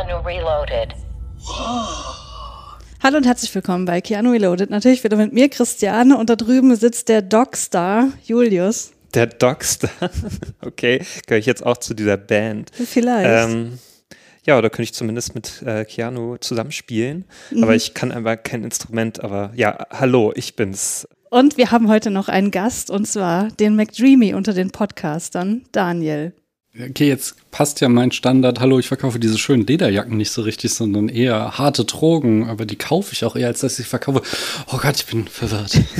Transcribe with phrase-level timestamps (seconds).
[0.00, 0.94] Keanu Reloaded.
[3.02, 4.70] Hallo und herzlich willkommen bei Keanu Reloaded.
[4.70, 8.92] Natürlich wieder mit mir, Christiane, und da drüben sitzt der Dogstar, Julius.
[9.12, 9.90] Der Dogstar.
[10.64, 12.70] Okay, gehöre ich jetzt auch zu dieser Band.
[12.72, 13.50] Vielleicht.
[13.50, 13.78] Ähm,
[14.44, 17.26] ja, oder könnte ich zumindest mit äh, Keanu zusammenspielen.
[17.50, 17.62] Mhm.
[17.62, 19.22] Aber ich kann einfach kein Instrument.
[19.22, 21.06] Aber ja, hallo, ich bin's.
[21.28, 26.32] Und wir haben heute noch einen Gast, und zwar den McDreamy unter den Podcastern, Daniel.
[26.74, 28.60] Okay, jetzt passt ja mein Standard.
[28.60, 32.48] Hallo, ich verkaufe diese schönen Lederjacken nicht so richtig, sondern eher harte Drogen.
[32.48, 34.22] Aber die kaufe ich auch eher, als dass ich sie verkaufe.
[34.72, 35.78] Oh Gott, ich bin verwirrt.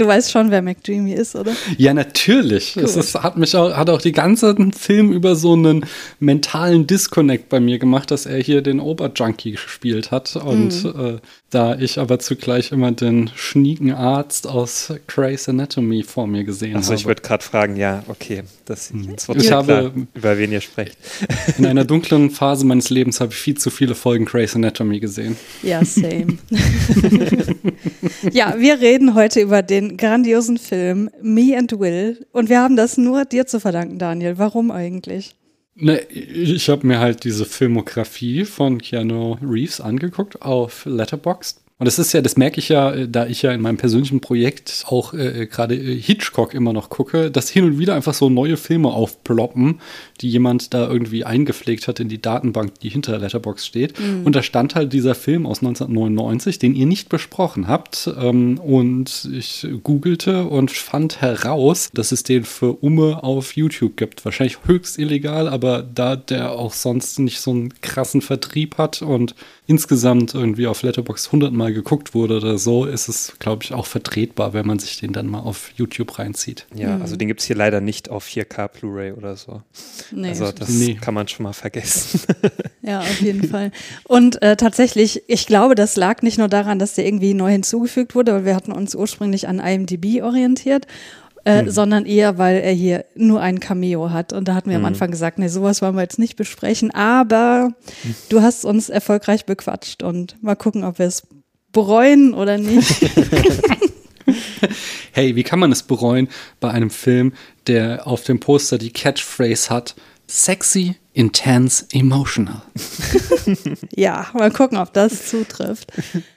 [0.00, 1.52] Du weißt schon, wer McDreamy ist, oder?
[1.76, 2.74] ja, natürlich.
[2.78, 5.84] Es ist, hat mich auch, hat auch die ganzen Film über so einen
[6.20, 10.36] mentalen Disconnect bei mir gemacht, dass er hier den Oberjunkie gespielt hat.
[10.36, 11.18] Und äh,
[11.50, 16.92] da ich aber zugleich immer den schnieken Arzt aus Grey's Anatomy vor mir gesehen Achso,
[16.92, 16.96] habe.
[17.00, 18.44] ich würde gerade fragen, ja, okay.
[18.64, 20.89] Das, jetzt wird Ich mir habe- klar, über wen ihr sprecht.
[21.58, 25.36] In einer dunklen Phase meines Lebens habe ich viel zu viele Folgen Grey's Anatomy gesehen.
[25.62, 26.38] Ja, same.
[28.32, 32.26] ja, wir reden heute über den grandiosen Film Me and Will.
[32.32, 34.38] Und wir haben das nur dir zu verdanken, Daniel.
[34.38, 35.34] Warum eigentlich?
[35.76, 41.62] Ne, ich habe mir halt diese Filmografie von Keanu Reeves angeguckt auf Letterboxd.
[41.80, 44.20] Und das ist ja, das merke ich ja, äh, da ich ja in meinem persönlichen
[44.20, 48.28] Projekt auch äh, gerade äh, Hitchcock immer noch gucke, dass hin und wieder einfach so
[48.28, 49.80] neue Filme aufploppen,
[50.20, 53.94] die jemand da irgendwie eingepflegt hat in die Datenbank, die hinter Letterboxd steht.
[54.24, 58.10] Und da stand halt dieser Film aus 1999, den ihr nicht besprochen habt.
[58.20, 64.22] Ähm, und ich googelte und fand heraus, dass es den für Umme auf YouTube gibt.
[64.26, 69.34] Wahrscheinlich höchst illegal, aber da der auch sonst nicht so einen krassen Vertrieb hat und
[69.70, 73.86] insgesamt irgendwie auf Letterboxd 100 Mal geguckt wurde oder so, ist es, glaube ich, auch
[73.86, 76.66] vertretbar, wenn man sich den dann mal auf YouTube reinzieht.
[76.74, 79.62] Ja, also den gibt es hier leider nicht auf 4K Blu-ray oder so.
[80.10, 80.30] Nee.
[80.30, 80.94] Also das Nee.
[81.00, 82.20] kann man schon mal vergessen.
[82.82, 83.70] Ja, auf jeden Fall.
[84.04, 88.14] Und äh, tatsächlich, ich glaube, das lag nicht nur daran, dass der irgendwie neu hinzugefügt
[88.14, 90.86] wurde, weil wir hatten uns ursprünglich an IMDb orientiert,
[91.44, 94.32] äh, sondern eher, weil er hier nur ein Cameo hat.
[94.32, 97.72] Und da hatten wir am Anfang gesagt, nee, sowas wollen wir jetzt nicht besprechen, aber
[98.28, 101.26] du hast uns erfolgreich bequatscht und mal gucken, ob wir es
[101.72, 103.10] bereuen oder nicht.
[105.12, 106.28] Hey, wie kann man es bereuen
[106.60, 107.32] bei einem Film,
[107.66, 109.96] der auf dem Poster die Catchphrase hat,
[110.30, 112.62] sexy, intense, emotional?
[113.96, 115.92] Ja, mal gucken, ob das zutrifft.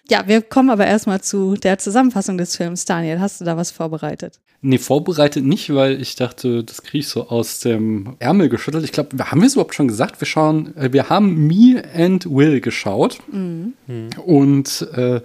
[0.09, 2.85] Ja, wir kommen aber erstmal zu der Zusammenfassung des Films.
[2.85, 4.39] Daniel, hast du da was vorbereitet?
[4.61, 8.85] Nee, vorbereitet nicht, weil ich dachte, das kriege ich so aus dem Ärmel geschüttelt.
[8.85, 10.19] Ich glaube, haben wir es überhaupt schon gesagt?
[10.21, 13.19] Wir schauen, äh, wir haben Me and Will geschaut.
[14.25, 15.21] Und äh,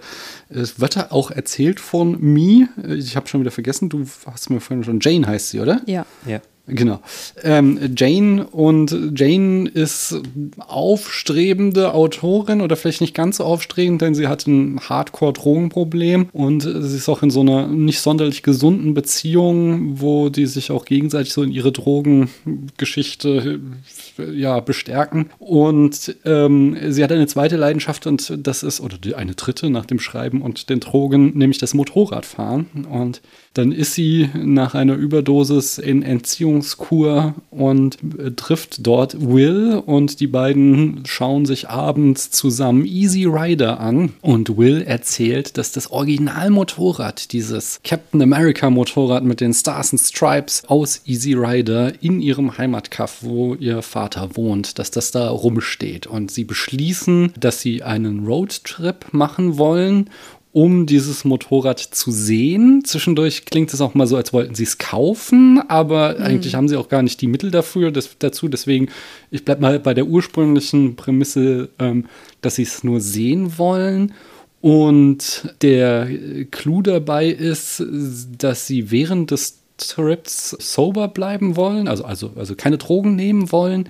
[0.49, 2.67] es wird da auch erzählt von Me.
[2.85, 5.81] Ich habe schon wieder vergessen, du hast mir vorhin schon, Jane heißt sie, oder?
[5.85, 6.05] Ja.
[6.25, 6.41] ja.
[6.69, 6.99] Genau.
[7.43, 10.21] Ähm, Jane und Jane ist
[10.59, 16.95] aufstrebende Autorin oder vielleicht nicht ganz so aufstrebend, denn sie hat ein Hardcore-Drogenproblem und sie
[16.95, 21.43] ist auch in so einer nicht sonderlich gesunden Beziehung, wo die sich auch gegenseitig so
[21.43, 23.59] in ihre Drogengeschichte
[24.33, 25.29] ja, bestärken.
[25.39, 29.99] Und ähm, sie hat eine zweite Leidenschaft und das ist, oder eine dritte nach dem
[29.99, 32.85] Schreiben und den Drogen, nämlich das Motorradfahren.
[32.89, 33.21] Und
[33.53, 40.27] dann ist sie nach einer Überdosis in Entziehungskur und äh, trifft dort Will und die
[40.27, 47.81] beiden schauen sich abends zusammen Easy Rider an und Will erzählt, dass das Originalmotorrad, dieses
[47.83, 53.55] Captain America Motorrad mit den Stars and Stripes aus Easy Rider in ihrem Heimatkaff, wo
[53.55, 59.57] ihr Vater wohnt, dass das da rumsteht und sie beschließen, dass sie einen Roadtrip machen
[59.57, 60.09] wollen
[60.51, 62.83] um dieses Motorrad zu sehen.
[62.83, 66.75] Zwischendurch klingt es auch mal so, als wollten sie es kaufen, aber eigentlich haben sie
[66.75, 68.47] auch gar nicht die Mittel dafür, das, dazu.
[68.47, 68.89] Deswegen,
[69.29, 72.05] ich bleibe mal bei der ursprünglichen Prämisse, ähm,
[72.41, 74.13] dass sie es nur sehen wollen.
[74.61, 76.09] Und der
[76.51, 77.83] Clou dabei ist,
[78.37, 83.89] dass sie während des Trips sober bleiben wollen, also, also, also keine Drogen nehmen wollen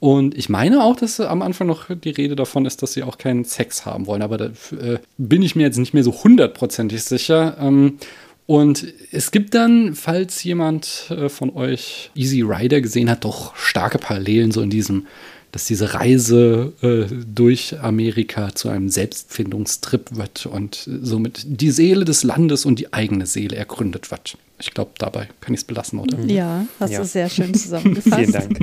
[0.00, 3.18] und ich meine auch, dass am Anfang noch die Rede davon ist, dass sie auch
[3.18, 4.22] keinen Sex haben wollen.
[4.22, 7.58] Aber da äh, bin ich mir jetzt nicht mehr so hundertprozentig sicher.
[7.60, 7.98] Ähm,
[8.46, 13.98] und es gibt dann, falls jemand äh, von euch Easy Rider gesehen hat, doch starke
[13.98, 15.06] Parallelen so in diesem
[15.52, 22.22] dass diese Reise äh, durch Amerika zu einem Selbstfindungstrip wird und somit die Seele des
[22.22, 24.38] Landes und die eigene Seele ergründet wird.
[24.60, 26.18] Ich glaube, dabei kann ich es belassen, oder?
[26.26, 27.00] Ja, hast Ja.
[27.00, 28.14] du sehr schön zusammengefasst.
[28.16, 28.58] Vielen Dank.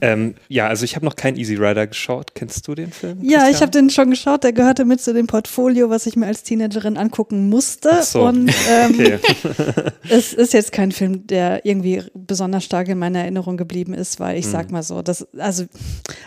[0.00, 2.34] ähm, ja, also ich habe noch keinen Easy Rider geschaut.
[2.34, 3.18] Kennst du den Film?
[3.22, 4.44] Ja, ich habe den schon geschaut.
[4.44, 7.90] Der gehörte mit zu dem Portfolio, was ich mir als Teenagerin angucken musste.
[7.92, 8.22] Ach so.
[8.22, 9.18] Und ähm, Okay.
[10.08, 14.38] es ist jetzt kein Film, der irgendwie besonders stark in meiner Erinnerung geblieben ist, weil
[14.38, 14.50] ich Mhm.
[14.50, 15.64] sag mal so, das, also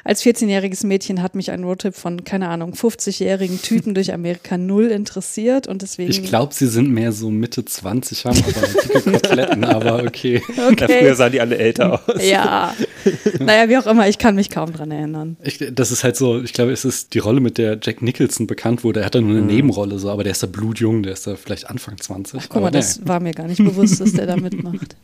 [0.04, 4.86] als 14-jähriges Mädchen hat mich ein Roadtrip von, keine Ahnung, 50-jährigen Typen durch Amerika null
[4.88, 6.12] interessiert und deswegen.
[6.12, 10.42] Ich glaube, sie sind mehr so Mitte 20, haben aber dicke Koteletten, aber okay.
[10.58, 11.14] Na, früher okay.
[11.14, 12.26] sahen die alle älter aus.
[12.26, 12.74] Ja.
[13.40, 15.38] naja, wie auch immer, ich kann mich kaum dran erinnern.
[15.44, 18.48] Ich, das ist halt so, ich glaube, es ist die Rolle, mit der Jack Nicholson
[18.48, 19.02] bekannt wurde.
[19.02, 21.36] Er hat da nur eine Nebenrolle, so, aber der ist da blutjung, der ist da
[21.36, 22.42] vielleicht Anfang 20.
[22.42, 24.96] Guck mal, aber das war mir gar nicht bewusst, dass der da mitmacht.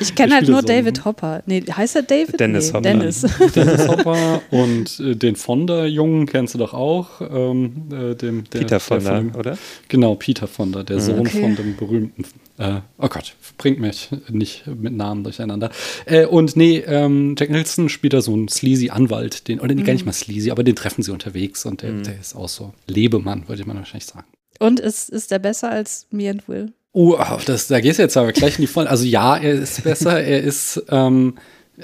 [0.00, 1.42] Ich kenne halt nur so David Hopper.
[1.46, 2.38] Nee, heißt er David?
[2.38, 2.82] Dennis nee, Hopper.
[2.82, 3.26] Dennis.
[3.54, 7.20] Dennis Hopper und äh, den Fonda-Jungen kennst du doch auch.
[7.20, 9.58] Ähm, äh, dem, der, Peter der Fonda, oder?
[9.88, 11.40] Genau, Peter Fonda, der Sohn Okay.
[11.40, 12.24] von dem berühmten.
[12.58, 15.70] Äh, oh Gott, bringt mich nicht mit Namen durcheinander.
[16.06, 19.82] Äh, und nee, ähm, Jack Nicholson spielt da so einen sleazy Anwalt, den, oder nee,
[19.82, 22.72] gar nicht mal sleazy, aber den treffen sie unterwegs und der, der ist auch so
[22.86, 24.26] Lebemann, würde man wahrscheinlich sagen.
[24.58, 26.72] Und ist, ist der besser als Me and Will?
[26.92, 28.88] Oh, das, da gehst du jetzt aber gleich in die Vollen.
[28.88, 30.22] Also ja, er ist besser.
[30.24, 31.34] er ist, ähm,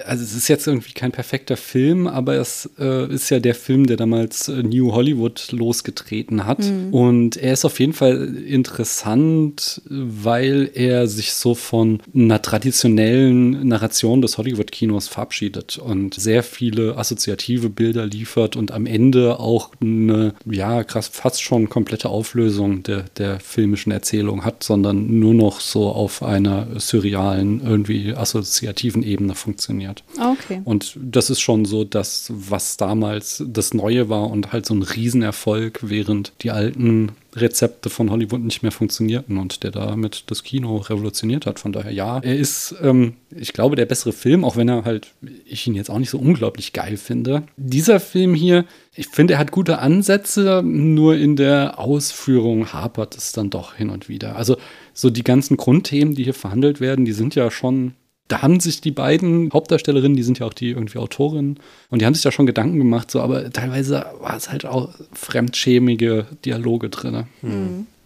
[0.06, 3.86] also es ist jetzt irgendwie kein perfekter Film, aber es äh, ist ja der Film,
[3.86, 6.60] der damals äh, New Hollywood losgetreten hat.
[6.92, 14.22] Und er ist auf jeden Fall interessant, weil er sich so von einer traditionellen Narration
[14.22, 20.84] des Hollywood-Kinos verabschiedet und sehr viele assoziative Bilder liefert und am Ende auch eine, ja,
[20.84, 26.22] krass, fast schon komplette Auflösung der, der filmischen Erzählung hat, sondern nur noch so auf
[26.22, 29.81] einer surrealen, irgendwie assoziativen Ebene funktioniert.
[30.18, 30.60] Ah, okay.
[30.64, 34.82] Und das ist schon so das, was damals das Neue war und halt so ein
[34.82, 40.76] Riesenerfolg, während die alten Rezepte von Hollywood nicht mehr funktionierten und der damit das Kino
[40.76, 41.58] revolutioniert hat.
[41.58, 45.12] Von daher, ja, er ist, ähm, ich glaube, der bessere Film, auch wenn er halt,
[45.46, 47.44] ich ihn jetzt auch nicht so unglaublich geil finde.
[47.56, 53.32] Dieser Film hier, ich finde, er hat gute Ansätze, nur in der Ausführung hapert es
[53.32, 54.36] dann doch hin und wieder.
[54.36, 54.58] Also
[54.92, 57.94] so die ganzen Grundthemen, die hier verhandelt werden, die sind ja schon
[58.32, 61.58] da haben sich die beiden Hauptdarstellerinnen, die sind ja auch die irgendwie Autorinnen,
[61.90, 64.88] und die haben sich da schon Gedanken gemacht, so, aber teilweise war es halt auch
[65.12, 67.24] fremdschämige Dialoge drin.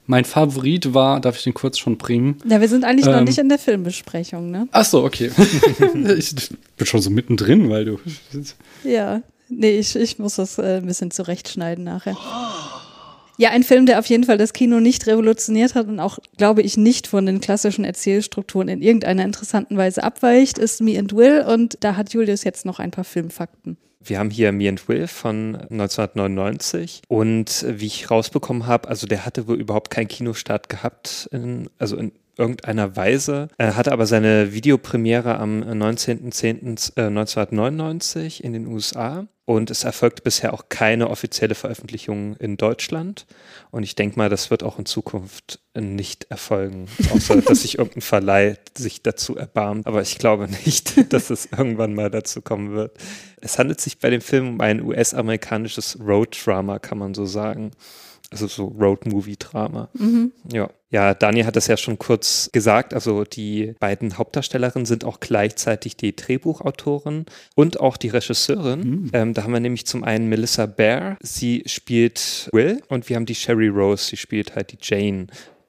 [0.09, 2.39] Mein Favorit war, darf ich den kurz schon bringen?
[2.49, 3.25] Ja, wir sind eigentlich noch Ähm.
[3.25, 4.67] nicht in der Filmbesprechung, ne?
[4.73, 5.31] Ach so, okay.
[6.19, 6.35] ich
[6.77, 7.99] bin schon so mittendrin, weil du.
[8.83, 9.23] Ja.
[9.49, 12.17] Nee, ich, ich muss das äh, ein bisschen zurechtschneiden nachher.
[13.39, 16.63] Ja, ein Film, der auf jeden Fall das Kino nicht revolutioniert hat und auch, glaube
[16.63, 21.45] ich, nicht von den klassischen Erzählstrukturen in irgendeiner interessanten Weise abweicht, ist Me and Will.
[21.47, 23.77] Und da hat Julius jetzt noch ein paar Filmfakten.
[24.09, 29.27] Wir haben hier Me and Will von 1999 und wie ich rausbekommen habe, also der
[29.27, 34.53] hatte wohl überhaupt keinen Kinostart gehabt, in, also in irgendeiner Weise, er hatte aber seine
[34.53, 42.57] Videopremiere am 19.10.1999 in den USA und es erfolgt bisher auch keine offizielle Veröffentlichung in
[42.57, 43.27] Deutschland
[43.71, 48.03] und ich denke mal, das wird auch in Zukunft nicht erfolgen, außer dass sich irgendein
[48.03, 52.99] Verleih sich dazu erbarmt, aber ich glaube nicht, dass es irgendwann mal dazu kommen wird.
[53.41, 57.71] Es handelt sich bei dem Film um ein US-amerikanisches Road-Drama, kann man so sagen.
[58.31, 59.89] Also so Road-Movie-Drama.
[60.53, 60.69] Ja.
[60.91, 62.95] Ja, Daniel hat das ja schon kurz gesagt.
[62.95, 67.27] Also die beiden Hauptdarstellerinnen sind auch gleichzeitig die Drehbuchautorin
[67.57, 69.11] und auch die Regisseurin.
[69.13, 71.17] Ähm, da haben wir nämlich zum einen Melissa Bear.
[71.21, 74.05] Sie spielt Will und wir haben die Sherry Rose.
[74.05, 75.27] Sie spielt halt die Jane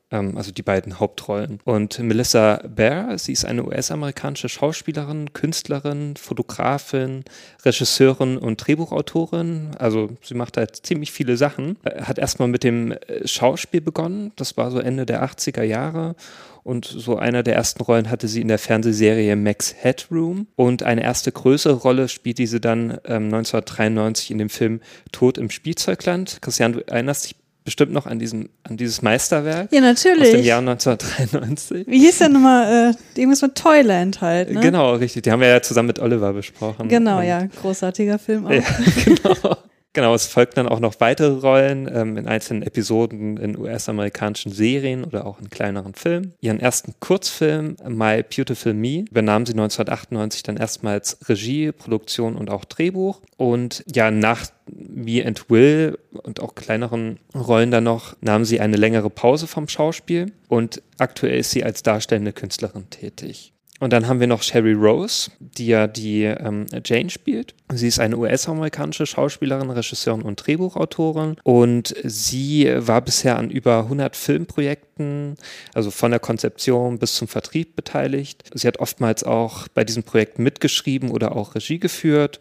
[0.09, 1.59] also die beiden Hauptrollen.
[1.65, 7.25] Und Melissa Bear, sie ist eine US-amerikanische Schauspielerin, Künstlerin, Fotografin,
[7.65, 9.71] Regisseurin und Drehbuchautorin.
[9.77, 11.77] Also sie macht halt ziemlich viele Sachen.
[11.83, 16.15] Äh, Hat erstmal mit dem äh, Schauspiel begonnen, das war so Ende der 80er Jahre.
[16.63, 20.47] Und so einer der ersten Rollen hatte sie in der Fernsehserie Max Headroom.
[20.57, 24.81] Und eine erste größere Rolle spielt diese dann ähm, 1993 in dem Film
[25.13, 26.39] Tod im Spielzeugland.
[26.41, 27.35] Christian, du erinnerst dich
[27.67, 30.45] bestimmt noch an, diesem, an dieses Meisterwerk Ja, aus dem natürlich.
[30.45, 31.85] Jahr 1993.
[31.85, 32.93] Wie hieß der nochmal?
[33.15, 34.61] Äh, irgendwas mit Toyland halt, ne?
[34.61, 35.23] Genau, richtig.
[35.23, 36.87] Die haben wir ja zusammen mit Oliver besprochen.
[36.87, 37.45] Genau, Und- ja.
[37.61, 38.51] Großartiger Film auch.
[38.51, 38.61] Ja,
[39.05, 39.57] genau.
[39.97, 45.03] Genau, es folgten dann auch noch weitere Rollen ähm, in einzelnen Episoden in US-amerikanischen Serien
[45.03, 46.35] oder auch in kleineren Filmen.
[46.39, 52.65] Ihren ersten Kurzfilm, My Beautiful Me, übernahm sie 1998 dann erstmals Regie, Produktion und auch
[52.65, 53.21] Drehbuch.
[53.37, 58.77] Und ja, nach Me and Will und auch kleineren Rollen dann noch, nahm sie eine
[58.77, 63.51] längere Pause vom Schauspiel und aktuell ist sie als darstellende Künstlerin tätig.
[63.79, 67.53] Und dann haben wir noch Sherry Rose, die ja die ähm, Jane spielt.
[67.71, 71.37] Sie ist eine US-amerikanische Schauspielerin, Regisseurin und Drehbuchautorin.
[71.43, 75.35] Und sie war bisher an über 100 Filmprojekten,
[75.73, 78.49] also von der Konzeption bis zum Vertrieb beteiligt.
[78.53, 82.39] Sie hat oftmals auch bei diesen Projekten mitgeschrieben oder auch Regie geführt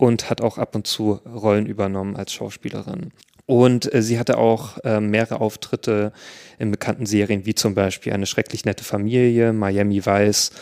[0.00, 3.12] und hat auch ab und zu Rollen übernommen als Schauspielerin.
[3.50, 6.12] Und äh, sie hatte auch äh, mehrere Auftritte
[6.60, 10.52] in bekannten Serien, wie zum Beispiel Eine schrecklich nette Familie, Miami Vice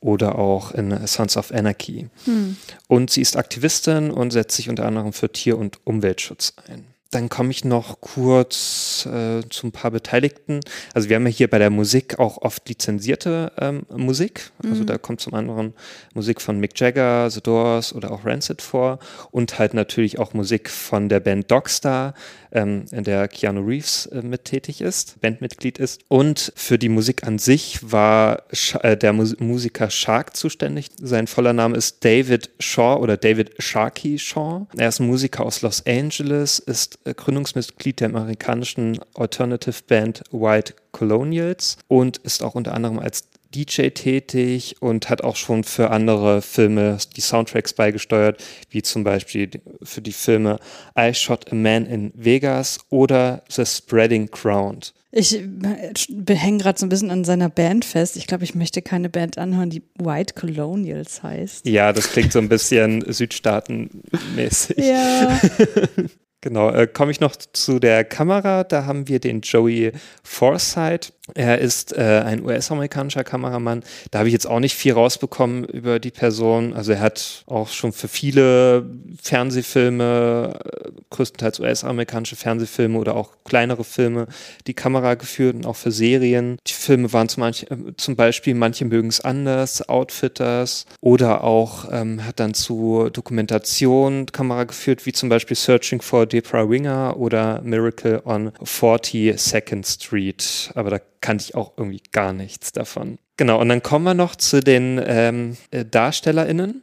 [0.00, 2.08] oder auch in Sons of Anarchy.
[2.24, 2.56] Hm.
[2.88, 6.91] Und sie ist Aktivistin und setzt sich unter anderem für Tier- und Umweltschutz ein.
[7.12, 10.60] Dann komme ich noch kurz äh, zu ein paar Beteiligten.
[10.94, 14.50] Also wir haben ja hier bei der Musik auch oft lizenzierte ähm, Musik.
[14.64, 14.86] Also mhm.
[14.86, 15.74] da kommt zum anderen
[16.14, 18.98] Musik von Mick Jagger, The Doors oder auch Rancid vor
[19.30, 22.14] und halt natürlich auch Musik von der Band Dogstar,
[22.52, 26.02] ähm, in der Keanu Reeves äh, mit tätig ist, Bandmitglied ist.
[26.08, 30.90] Und für die Musik an sich war Sch äh, der Mus Musiker Shark zuständig.
[31.00, 34.66] Sein voller Name ist David Shaw oder David Sharkey Shaw.
[34.76, 41.76] Er ist ein Musiker aus Los Angeles, ist Gründungsmitglied der amerikanischen Alternative Band White Colonials
[41.88, 46.98] und ist auch unter anderem als DJ tätig und hat auch schon für andere Filme
[47.16, 49.50] die Soundtracks beigesteuert, wie zum Beispiel
[49.82, 50.58] für die Filme
[50.98, 54.94] I Shot a Man in Vegas oder The Spreading Ground.
[55.14, 58.16] Ich hänge gerade so ein bisschen an seiner Band fest.
[58.16, 61.66] Ich glaube, ich möchte keine Band anhören, die White Colonials heißt.
[61.66, 64.78] Ja, das klingt so ein bisschen Südstaatenmäßig.
[64.78, 65.38] Ja.
[66.42, 68.64] Genau, äh, komme ich noch zu der Kamera.
[68.64, 69.92] Da haben wir den Joey
[70.24, 71.12] Forsythe.
[71.34, 73.84] Er ist äh, ein US-amerikanischer Kameramann.
[74.10, 76.72] Da habe ich jetzt auch nicht viel rausbekommen über die Person.
[76.72, 78.84] Also er hat auch schon für viele
[79.22, 84.26] Fernsehfilme, äh, größtenteils US-amerikanische Fernsehfilme oder auch kleinere Filme,
[84.66, 86.58] die Kamera geführt und auch für Serien.
[86.66, 91.86] Die Filme waren zum, manch, äh, zum Beispiel Manche mögen es anders, Outfitters oder auch
[91.92, 97.60] ähm, hat dann zu Dokumentation Kamera geführt, wie zum Beispiel Searching for Debra Winger oder
[97.62, 100.72] Miracle on 42nd Street.
[100.74, 103.18] Aber da kannte ich auch irgendwie gar nichts davon.
[103.38, 106.82] Genau, und dann kommen wir noch zu den ähm, äh, DarstellerInnen.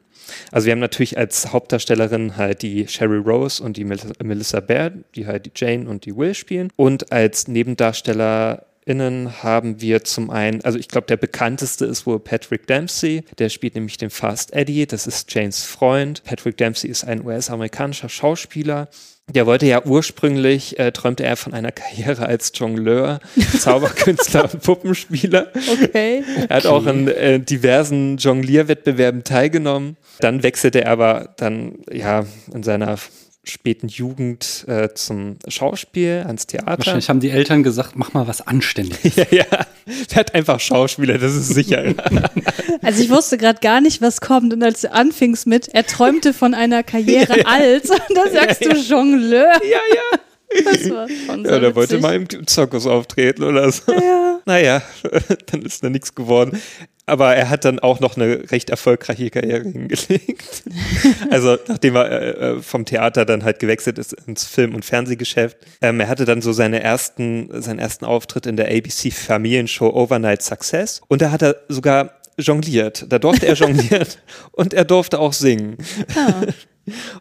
[0.52, 5.28] Also wir haben natürlich als Hauptdarstellerin halt die Sherry Rose und die Melissa Baird, die
[5.28, 6.70] halt die Jane und die Will spielen.
[6.76, 12.20] Und als Nebendarsteller Innen haben wir zum einen, also ich glaube, der bekannteste ist wohl
[12.20, 13.24] Patrick Dempsey.
[13.38, 14.88] Der spielt nämlich den Fast Eddie.
[14.88, 16.24] Das ist Janes Freund.
[16.24, 18.90] Patrick Dempsey ist ein US-amerikanischer Schauspieler.
[19.28, 23.20] Der wollte ja ursprünglich, äh, träumte er von einer Karriere als Jongleur,
[23.60, 25.52] Zauberkünstler und Puppenspieler.
[25.84, 26.24] Okay.
[26.48, 29.98] Er hat auch in äh, diversen Jonglierwettbewerben teilgenommen.
[30.20, 32.98] Dann wechselte er aber dann ja in seiner
[33.50, 36.78] späten Jugend äh, zum Schauspiel, ans Theater.
[36.78, 39.16] Wahrscheinlich haben die Eltern gesagt, mach mal was Anständiges.
[39.16, 39.46] ja, ja.
[40.12, 41.94] Er hat einfach Schauspieler, das ist sicher.
[42.82, 44.54] also ich wusste gerade gar nicht, was kommt.
[44.54, 47.46] Und als du anfingst mit, er träumte von einer Karriere ja, ja.
[47.46, 49.54] als, und da sagst ja, du Jongleur.
[49.64, 50.20] Ja, ja.
[50.64, 53.92] Das war schon so ja, der wollte mal im Zirkus auftreten oder so.
[53.94, 54.40] Ja.
[54.46, 54.82] Naja,
[55.46, 56.60] dann ist da nichts geworden.
[57.10, 60.64] Aber er hat dann auch noch eine recht erfolgreiche Karriere hingelegt.
[61.32, 65.58] also nachdem er äh, äh, vom Theater dann halt gewechselt ist ins Film- und Fernsehgeschäft.
[65.82, 70.42] Ähm, er hatte dann so seine ersten, seinen ersten Auftritt in der ABC Familienshow Overnight
[70.42, 71.02] Success.
[71.08, 73.06] Und da hat er sogar jongliert.
[73.10, 74.08] Da durfte er jonglieren
[74.52, 75.78] und er durfte auch singen.
[76.16, 76.44] Ah.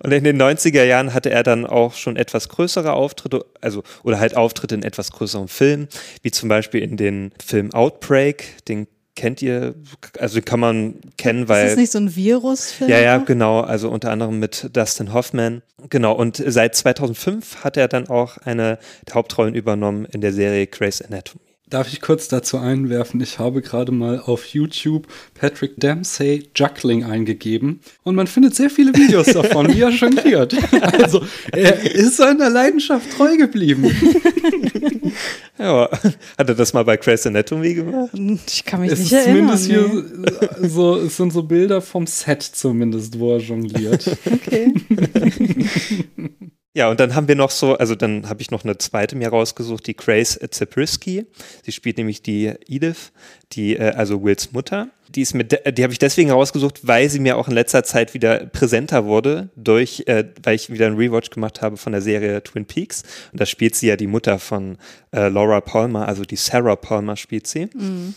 [0.02, 4.18] Und in den 90er Jahren hatte er dann auch schon etwas größere Auftritte, also oder
[4.18, 5.88] halt Auftritte in etwas größeren Filmen,
[6.22, 8.86] wie zum Beispiel in den Film Outbreak, den
[9.18, 9.74] kennt ihr,
[10.18, 11.66] also kann man kennen, weil.
[11.66, 12.88] Ist das nicht so ein Virusfilm?
[12.88, 13.60] Ja, ja, genau.
[13.60, 15.62] Also unter anderem mit Dustin Hoffman.
[15.90, 16.14] Genau.
[16.14, 21.02] Und seit 2005 hat er dann auch eine der Hauptrollen übernommen in der Serie Grey's
[21.02, 21.47] Anatomy.
[21.70, 23.20] Darf ich kurz dazu einwerfen?
[23.20, 28.94] Ich habe gerade mal auf YouTube Patrick Dempsey Juggling eingegeben und man findet sehr viele
[28.94, 30.56] Videos davon, wie er jongliert.
[30.98, 31.22] Also
[31.52, 33.90] er ist seiner Leidenschaft treu geblieben.
[35.58, 38.10] Ja, hat er das mal bei Grey's Anatomy gemacht?
[38.46, 39.58] Ich kann mich es nicht erinnern.
[39.58, 40.06] Zumindest
[40.60, 44.08] hier so, es sind so Bilder vom Set zumindest, wo er jongliert.
[44.30, 44.72] Okay.
[46.78, 49.30] Ja, und dann haben wir noch so, also dann habe ich noch eine zweite mir
[49.30, 51.26] rausgesucht, die Grace Zabriskie.
[51.64, 53.10] Sie spielt nämlich die Edith,
[53.50, 54.86] die, äh, also Wills Mutter.
[55.08, 58.14] Die ist mit, die habe ich deswegen rausgesucht, weil sie mir auch in letzter Zeit
[58.14, 62.44] wieder präsenter wurde, durch, äh, weil ich wieder einen Rewatch gemacht habe von der Serie
[62.44, 63.02] Twin Peaks.
[63.32, 64.78] Und da spielt sie ja die Mutter von
[65.10, 67.70] äh, Laura Palmer, also die Sarah Palmer spielt sie.
[67.74, 68.14] Mhm.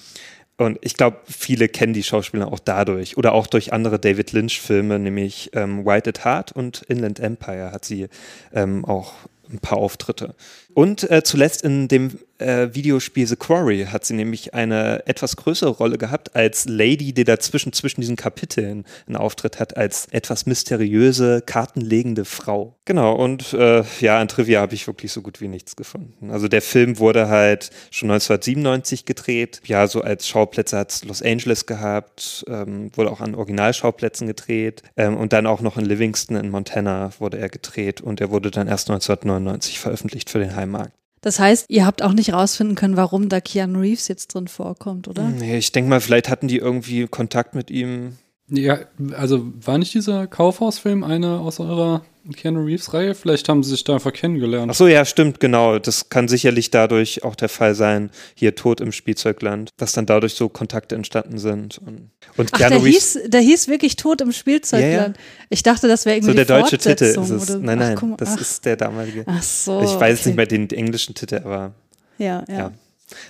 [0.57, 4.99] Und ich glaube, viele kennen die Schauspieler auch dadurch oder auch durch andere David Lynch-Filme,
[4.99, 8.07] nämlich ähm, White at Heart und Inland Empire hat sie
[8.53, 9.13] ähm, auch
[9.51, 10.35] ein paar Auftritte.
[10.73, 15.69] Und äh, zuletzt in dem äh, Videospiel The Quarry hat sie nämlich eine etwas größere
[15.69, 21.43] Rolle gehabt als Lady, die dazwischen zwischen diesen Kapiteln einen Auftritt hat, als etwas mysteriöse,
[21.45, 22.75] kartenlegende Frau.
[22.85, 26.31] Genau, und äh, ja, an Trivia habe ich wirklich so gut wie nichts gefunden.
[26.31, 29.61] Also der Film wurde halt schon 1997 gedreht.
[29.65, 34.81] Ja, so als Schauplätze hat es Los Angeles gehabt, ähm, wurde auch an Originalschauplätzen gedreht
[34.97, 38.49] ähm, und dann auch noch in Livingston in Montana wurde er gedreht und er wurde
[38.51, 40.93] dann erst 1999 veröffentlicht für den Heimmarkt.
[41.21, 45.07] Das heißt, ihr habt auch nicht rausfinden können, warum da Keanu Reeves jetzt drin vorkommt,
[45.07, 45.27] oder?
[45.29, 48.17] Nee, ich denke mal, vielleicht hatten die irgendwie Kontakt mit ihm.
[48.49, 48.79] Ja,
[49.15, 52.03] also war nicht dieser Kaufhausfilm einer aus eurer
[52.35, 53.15] Keanu Reeves-Reihe?
[53.15, 54.71] Vielleicht haben sie sich da einfach kennengelernt.
[54.71, 55.79] Ach so, ja, stimmt, genau.
[55.79, 60.35] Das kann sicherlich dadurch auch der Fall sein, hier Tod im Spielzeugland, dass dann dadurch
[60.35, 61.79] so Kontakte entstanden sind.
[61.79, 65.17] Und, und Ach, der hieß, der hieß wirklich Tod im Spielzeugland.
[65.17, 65.47] Ja, ja.
[65.49, 67.49] Ich dachte, das wäre irgendwie so der deutsche Titel ist es.
[67.49, 67.59] Oder?
[67.59, 69.23] Nein, nein, ach, mal, das ist der damalige.
[69.25, 69.81] Ach so.
[69.81, 70.29] Ich weiß okay.
[70.29, 71.73] nicht mehr den englischen Titel, aber
[72.17, 72.43] ja.
[72.47, 72.57] ja.
[72.57, 72.71] ja.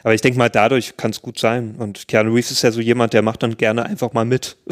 [0.04, 1.76] Aber ich denke mal, dadurch kann es gut sein.
[1.78, 4.58] Und Keanu Reeves ist ja so jemand, der macht dann gerne einfach mal mit.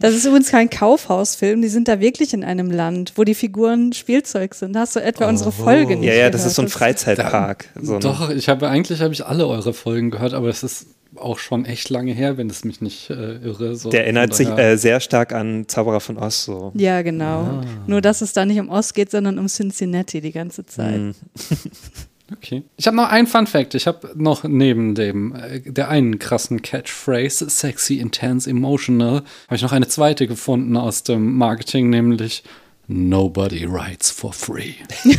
[0.00, 1.62] Das ist übrigens kein Kaufhausfilm.
[1.62, 4.76] Die sind da wirklich in einem Land, wo die Figuren Spielzeug sind.
[4.76, 5.28] Hast du etwa oh.
[5.28, 6.34] unsere Folge nicht Ja, ja, gehört?
[6.34, 7.68] das ist so ein Freizeitpark.
[7.74, 10.86] Da, so doch, ich habe eigentlich habe ich alle eure Folgen gehört, aber es ist
[11.16, 13.76] auch schon echt lange her, wenn es mich nicht äh, irre.
[13.76, 16.44] So der erinnert sich äh, sehr stark an Zauberer von Oz.
[16.44, 16.72] So.
[16.74, 17.40] Ja, genau.
[17.42, 17.64] Ah.
[17.86, 20.98] Nur, dass es da nicht um Oz geht, sondern um Cincinnati die ganze Zeit.
[20.98, 21.14] Mhm.
[22.32, 22.62] Okay.
[22.76, 23.74] Ich habe noch einen Fun Fact.
[23.74, 29.62] Ich habe noch neben dem äh, der einen krassen Catchphrase sexy, intense, emotional habe ich
[29.62, 32.42] noch eine zweite gefunden aus dem Marketing, nämlich
[32.86, 34.74] Nobody writes for free.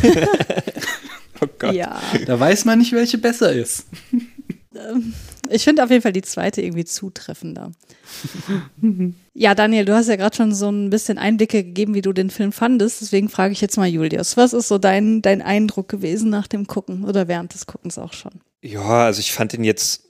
[1.40, 1.74] oh Gott.
[1.74, 2.00] Ja.
[2.26, 3.86] Da weiß man nicht, welche besser ist.
[5.50, 7.72] Ich finde auf jeden Fall die zweite irgendwie zutreffender.
[9.34, 12.30] ja, Daniel, du hast ja gerade schon so ein bisschen Einblicke gegeben, wie du den
[12.30, 13.00] Film fandest.
[13.00, 16.66] Deswegen frage ich jetzt mal Julius, was ist so dein, dein Eindruck gewesen nach dem
[16.66, 18.32] Gucken oder während des Guckens auch schon?
[18.62, 20.04] Ja, also ich fand ihn jetzt,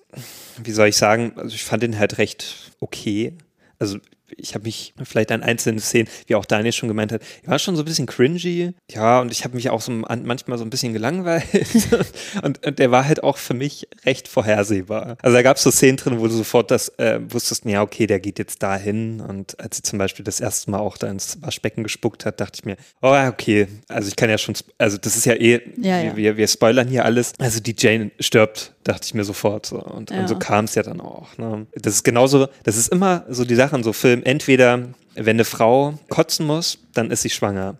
[0.62, 3.36] wie soll ich sagen, also ich fand ihn halt recht okay.
[3.78, 3.98] Also
[4.36, 7.58] ich habe mich vielleicht an einzelnen Szenen, wie auch Daniel schon gemeint hat, ich war
[7.58, 8.72] schon so ein bisschen cringy.
[8.90, 11.44] Ja, und ich habe mich auch so manchmal so ein bisschen gelangweilt.
[12.42, 15.16] und, und der war halt auch für mich recht vorhersehbar.
[15.22, 18.06] Also da gab es so Szenen drin, wo du sofort das äh, wusstest, ja, okay,
[18.06, 19.20] der geht jetzt dahin.
[19.20, 22.58] Und als sie zum Beispiel das erste Mal auch da ins Waschbecken gespuckt hat, dachte
[22.60, 26.00] ich mir, oh, okay, also ich kann ja schon, also das ist ja eh, ja,
[26.02, 26.16] ja.
[26.16, 27.32] Wir, wir spoilern hier alles.
[27.38, 29.78] Also die Jane stirbt dachte ich mir sofort so.
[29.82, 30.20] Und, Ja.
[30.20, 31.36] und so kam es ja dann auch.
[31.38, 31.66] Ne?
[31.74, 34.22] Das ist genauso, das ist immer so die Sache in so Filmen.
[34.26, 37.76] Entweder, wenn eine Frau kotzen muss, dann ist sie schwanger.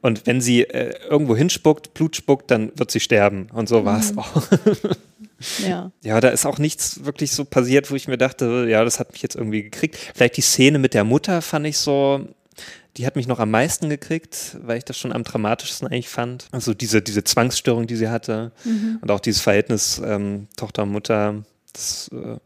[0.00, 3.48] Und wenn sie äh, irgendwo hinspuckt, Blut spuckt, dann wird sie sterben.
[3.52, 4.42] Und so war es auch.
[5.66, 5.90] Ja.
[6.02, 9.12] Ja, da ist auch nichts wirklich so passiert, wo ich mir dachte, ja, das hat
[9.12, 9.96] mich jetzt irgendwie gekriegt.
[10.14, 12.28] Vielleicht die Szene mit der Mutter fand ich so,
[12.98, 16.46] die hat mich noch am meisten gekriegt, weil ich das schon am dramatischsten eigentlich fand.
[16.52, 18.52] Also diese, diese Zwangsstörung, die sie hatte
[19.00, 22.36] und auch dieses Verhältnis ähm, Tochter-Mutter, das äh,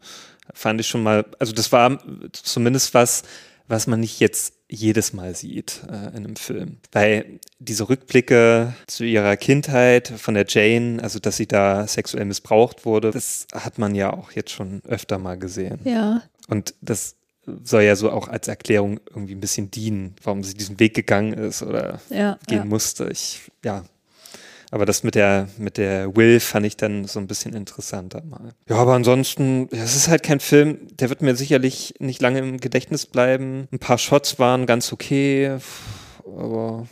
[0.53, 1.99] fand ich schon mal, also das war
[2.31, 3.23] zumindest was,
[3.67, 6.77] was man nicht jetzt jedes Mal sieht äh, in einem Film.
[6.91, 12.85] Weil diese Rückblicke zu ihrer Kindheit von der Jane, also dass sie da sexuell missbraucht
[12.85, 15.79] wurde, das hat man ja auch jetzt schon öfter mal gesehen.
[15.83, 16.23] Ja.
[16.47, 17.15] Und das
[17.63, 21.33] soll ja so auch als Erklärung irgendwie ein bisschen dienen, warum sie diesen Weg gegangen
[21.33, 22.39] ist oder Ja.
[22.47, 22.65] gehen ja.
[22.65, 23.09] musste.
[23.11, 23.85] Ich, ja.
[24.75, 28.51] Aber das mit der, mit der Will fand ich dann so ein bisschen interessanter mal.
[28.67, 32.59] Ja, aber ansonsten, es ist halt kein Film, der wird mir sicherlich nicht lange im
[32.59, 33.69] Gedächtnis bleiben.
[33.71, 35.59] Ein paar Shots waren ganz okay,
[36.25, 36.87] aber,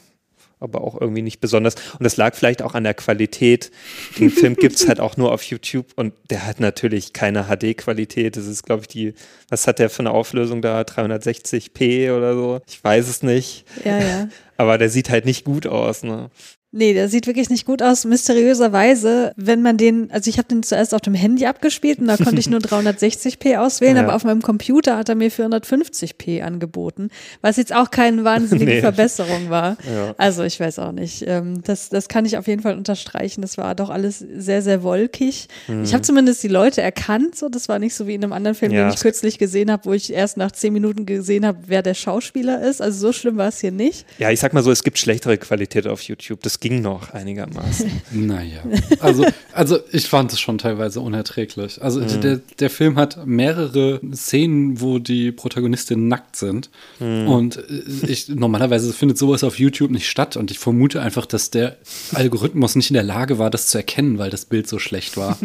[0.62, 1.76] aber auch irgendwie nicht besonders.
[2.00, 3.70] Und das lag vielleicht auch an der Qualität.
[4.18, 8.38] Den Film gibt's halt auch nur auf YouTube und der hat natürlich keine HD-Qualität.
[8.38, 9.14] Das ist, glaube ich, die,
[9.50, 10.80] was hat der für eine Auflösung da?
[10.84, 12.62] 360p oder so?
[12.66, 13.66] Ich weiß es nicht.
[13.84, 14.30] Ja, ja.
[14.56, 16.30] Aber der sieht halt nicht gut aus, ne?
[16.76, 18.04] Nee, der sieht wirklich nicht gut aus.
[18.04, 22.18] Mysteriöserweise, wenn man den, also ich habe den zuerst auf dem Handy abgespielt und da
[22.18, 24.04] konnte ich nur 360p auswählen, Ja.
[24.04, 27.10] aber auf meinem Computer hat er mir 450p angeboten,
[27.42, 28.82] was jetzt auch keine wahnsinnige Nee.
[28.82, 29.78] Verbesserung war.
[29.94, 30.16] Ja.
[30.18, 31.24] Also ich weiß auch nicht.
[31.28, 33.42] Ähm, Das, das kann ich auf jeden Fall unterstreichen.
[33.42, 35.48] Das war doch alles sehr, sehr wolkig.
[35.84, 37.36] Ich habe zumindest die Leute erkannt.
[37.36, 38.78] So, das war nicht so wie in einem anderen Film, Mhm.
[38.78, 41.82] Ja, den ich kürzlich gesehen habe, wo ich erst nach zehn Minuten gesehen habe, wer
[41.84, 42.82] der Schauspieler ist.
[42.82, 44.06] Also so schlimm war es hier nicht.
[44.18, 46.42] Ja, ich sag mal so, es gibt schlechtere Qualität auf YouTube.
[46.42, 47.92] Das ging noch einigermaßen.
[48.14, 48.64] Naja,
[49.00, 51.82] also, also ich fand es schon teilweise unerträglich.
[51.82, 56.70] Also der, der Film hat mehrere Szenen, wo die Protagonistinnen nackt sind.
[57.00, 60.38] Und äh, ich, normalerweise findet sowas auf YouTube nicht statt.
[60.38, 61.76] Und ich vermute einfach, dass der
[62.14, 65.38] Algorithmus nicht in der Lage war, das zu erkennen, weil das Bild so schlecht war.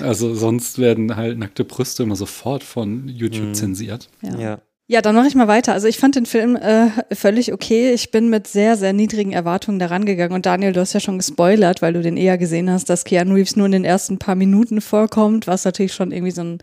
[0.00, 4.08] also sonst werden halt nackte Brüste immer sofort von YouTube zensiert.
[4.22, 4.38] Ja.
[4.38, 4.58] ja.
[4.86, 5.72] Ja, dann mache ich mal weiter.
[5.72, 7.94] Also ich fand den Film äh, völlig okay.
[7.94, 10.34] Ich bin mit sehr, sehr niedrigen Erwartungen daran gegangen.
[10.34, 13.34] Und Daniel, du hast ja schon gespoilert, weil du den eher gesehen hast, dass Keanu
[13.34, 16.58] Reeves nur in den ersten paar Minuten vorkommt, was natürlich schon irgendwie so, ein,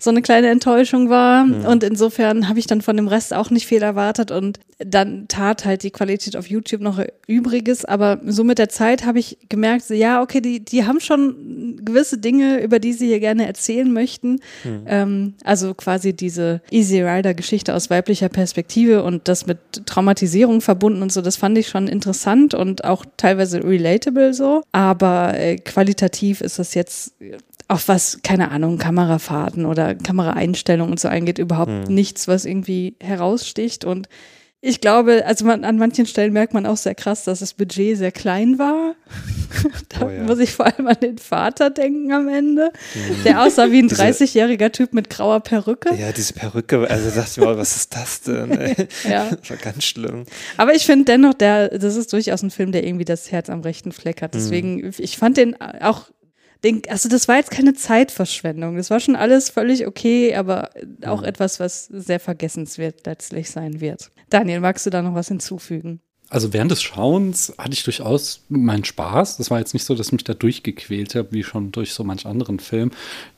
[0.00, 1.44] so eine kleine Enttäuschung war.
[1.44, 1.66] Mhm.
[1.66, 4.30] Und insofern habe ich dann von dem Rest auch nicht viel erwartet.
[4.30, 7.84] Und dann tat halt die Qualität auf YouTube noch Übriges.
[7.84, 12.16] Aber so mit der Zeit habe ich gemerkt, ja, okay, die, die haben schon gewisse
[12.16, 14.40] Dinge, über die sie hier gerne erzählen möchten.
[14.64, 14.84] Mhm.
[14.86, 21.02] Ähm, also quasi diese Easy Rider-Geschichte Geschichte aus weiblicher Perspektive und das mit Traumatisierung verbunden
[21.02, 24.62] und so, das fand ich schon interessant und auch teilweise relatable so.
[24.72, 27.14] Aber äh, qualitativ ist das jetzt
[27.68, 31.94] auch was, keine Ahnung, Kamerafahrten oder Kameraeinstellungen und so eingeht, überhaupt hm.
[31.94, 34.08] nichts, was irgendwie heraussticht und
[34.66, 37.96] ich glaube, also man, an manchen Stellen merkt man auch sehr krass, dass das Budget
[37.96, 38.96] sehr klein war.
[39.88, 40.24] da oh ja.
[40.24, 43.22] muss ich vor allem an den Vater denken am Ende, mhm.
[43.24, 45.94] der aussah wie ein 30-jähriger Typ mit grauer Perücke.
[45.94, 48.50] Ja, diese Perücke, also dachte ich mal, was ist das denn?
[49.08, 49.30] ja.
[49.30, 50.24] Das war ganz schlimm.
[50.56, 53.60] Aber ich finde dennoch, der, das ist durchaus ein Film, der irgendwie das Herz am
[53.60, 54.34] rechten Fleck hat.
[54.34, 54.38] Mhm.
[54.38, 54.92] Deswegen, mhm.
[54.98, 56.06] ich fand den auch
[56.64, 58.76] den, also das war jetzt keine Zeitverschwendung.
[58.76, 60.70] Das war schon alles völlig okay, aber
[61.04, 61.26] auch mhm.
[61.26, 64.10] etwas, was sehr vergessenswert letztlich sein wird.
[64.30, 66.00] Daniel, magst du da noch was hinzufügen?
[66.28, 69.36] Also während des Schauens hatte ich durchaus meinen Spaß.
[69.36, 72.02] Das war jetzt nicht so, dass ich mich da durchgequält habe, wie schon durch so
[72.02, 72.90] manch anderen Film,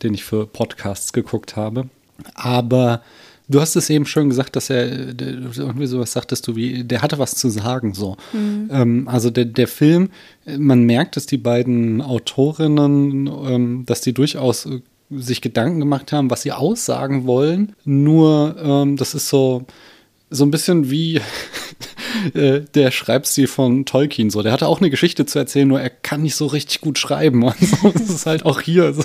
[0.03, 1.91] den ich für Podcasts geguckt habe.
[2.35, 3.03] Aber
[3.49, 7.19] Du hast es eben schon gesagt, dass er irgendwie sowas sagtest du wie, der hatte
[7.19, 8.17] was zu sagen so.
[8.33, 8.69] Mhm.
[8.71, 10.11] Ähm, also der, der Film,
[10.45, 14.81] man merkt, dass die beiden Autorinnen, ähm, dass die durchaus äh,
[15.11, 17.75] sich Gedanken gemacht haben, was sie aussagen wollen.
[17.85, 19.65] Nur ähm, das ist so
[20.31, 21.21] so ein bisschen wie
[22.35, 24.31] äh, der Schreibstil von Tolkien.
[24.31, 26.99] So, der hatte auch eine Geschichte zu erzählen, nur er kann nicht so richtig gut
[26.99, 27.43] schreiben.
[27.45, 29.05] Und so ist es halt auch hier, so,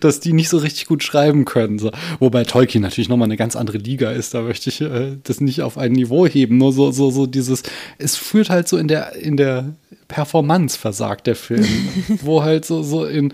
[0.00, 1.78] dass die nicht so richtig gut schreiben können.
[1.78, 1.90] So.
[2.18, 4.34] Wobei Tolkien natürlich nochmal eine ganz andere Liga ist.
[4.34, 6.58] Da möchte ich äh, das nicht auf ein Niveau heben.
[6.58, 7.62] Nur so, so, so dieses,
[7.98, 9.74] es führt halt so in der, in der
[10.08, 11.66] Performance versagt der Film,
[12.22, 13.32] wo halt so, so in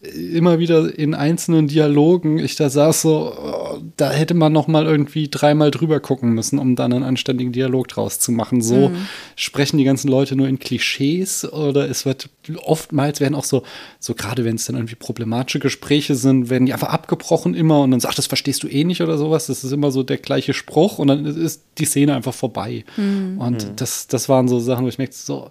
[0.00, 4.86] immer wieder in einzelnen Dialogen ich da saß so, oh, da hätte man noch mal
[4.86, 8.62] irgendwie dreimal drüber gucken müssen, um dann einen anständigen Dialog draus zu machen.
[8.62, 9.08] So mhm.
[9.34, 12.30] sprechen die ganzen Leute nur in Klischees oder es wird
[12.62, 13.64] oftmals werden auch so,
[13.98, 17.90] so gerade wenn es dann irgendwie problematische Gespräche sind, werden die einfach abgebrochen immer und
[17.90, 19.48] dann sagt, das verstehst du eh nicht oder sowas.
[19.48, 22.84] Das ist immer so der gleiche Spruch und dann ist die Szene einfach vorbei.
[22.96, 23.38] Mhm.
[23.38, 23.76] Und mhm.
[23.76, 25.50] das, das waren so Sachen, wo ich merkte, so,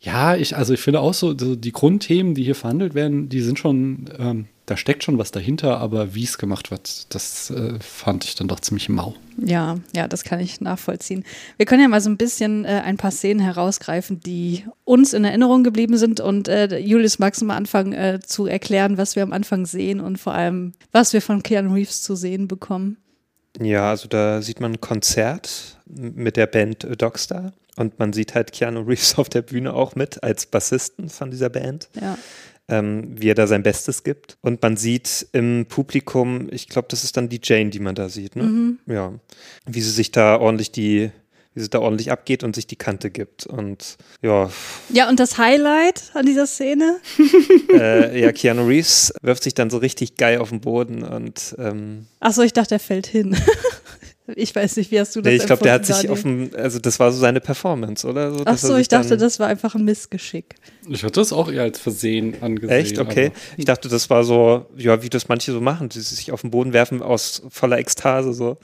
[0.00, 3.40] ja, ich, also ich finde auch so, so, die Grundthemen, die hier verhandelt werden, die
[3.40, 7.80] sind schon, ähm, da steckt schon was dahinter, aber wie es gemacht wird, das äh,
[7.80, 9.14] fand ich dann doch ziemlich mau.
[9.38, 11.24] Ja, ja, das kann ich nachvollziehen.
[11.56, 15.24] Wir können ja mal so ein bisschen äh, ein paar Szenen herausgreifen, die uns in
[15.24, 16.20] Erinnerung geblieben sind.
[16.20, 20.00] Und äh, Julius, magst du mal anfangen äh, zu erklären, was wir am Anfang sehen
[20.00, 22.98] und vor allem, was wir von Keanu Reeves zu sehen bekommen?
[23.60, 27.52] Ja, also da sieht man ein Konzert mit der Band Dogstar.
[27.76, 31.48] Und man sieht halt Keanu Reeves auf der Bühne auch mit als Bassisten von dieser
[31.48, 31.88] Band.
[32.00, 32.18] Ja.
[32.70, 34.36] Ähm, wie er da sein Bestes gibt.
[34.42, 38.10] Und man sieht im Publikum, ich glaube, das ist dann die Jane, die man da
[38.10, 38.42] sieht, ne?
[38.42, 38.78] Mhm.
[38.84, 39.14] Ja.
[39.64, 41.10] Wie sie sich da ordentlich die,
[41.58, 43.46] wie sie da ordentlich abgeht und sich die Kante gibt.
[43.46, 44.48] Und ja.
[44.90, 47.00] Ja, und das Highlight an dieser Szene?
[47.72, 52.06] äh, ja, Keanu Reeves wirft sich dann so richtig geil auf den Boden und ähm,
[52.20, 53.36] Achso, ich dachte, er fällt hin.
[54.34, 56.50] Ich weiß nicht, wie hast du das nee, Ich glaube, der hat sich auf dem,
[56.54, 58.32] also das war so seine Performance, oder?
[58.32, 60.54] So, Ach so, ich dachte, das war einfach ein Missgeschick.
[60.88, 62.70] Ich hatte das auch eher als Versehen angesehen.
[62.70, 62.98] Echt?
[62.98, 63.32] Okay.
[63.56, 66.50] Ich dachte, das war so, ja, wie das manche so machen, die sich auf den
[66.50, 68.58] Boden werfen aus voller Ekstase, so.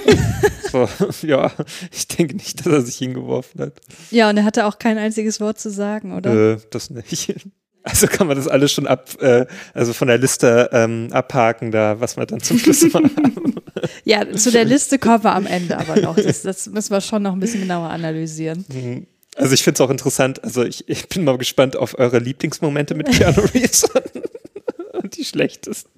[0.70, 0.88] so
[1.26, 1.50] ja,
[1.90, 3.80] ich denke nicht, dass er sich hingeworfen hat.
[4.10, 6.52] Ja, und er hatte auch kein einziges Wort zu sagen, oder?
[6.52, 7.34] Äh, das nicht.
[7.84, 12.00] Also kann man das alles schon ab, äh, also von der Liste ähm, abhaken, da,
[12.00, 13.60] was wir dann zum Schluss machen.
[14.04, 16.16] ja, zu der Liste kommen wir am Ende aber noch.
[16.16, 18.64] Das, das müssen wir schon noch ein bisschen genauer analysieren.
[18.72, 19.06] Mhm.
[19.36, 22.94] Also ich finde es auch interessant, also ich, ich bin mal gespannt auf eure Lieblingsmomente
[22.94, 23.84] mit Keanu Reeves
[24.92, 25.90] und die schlechtesten.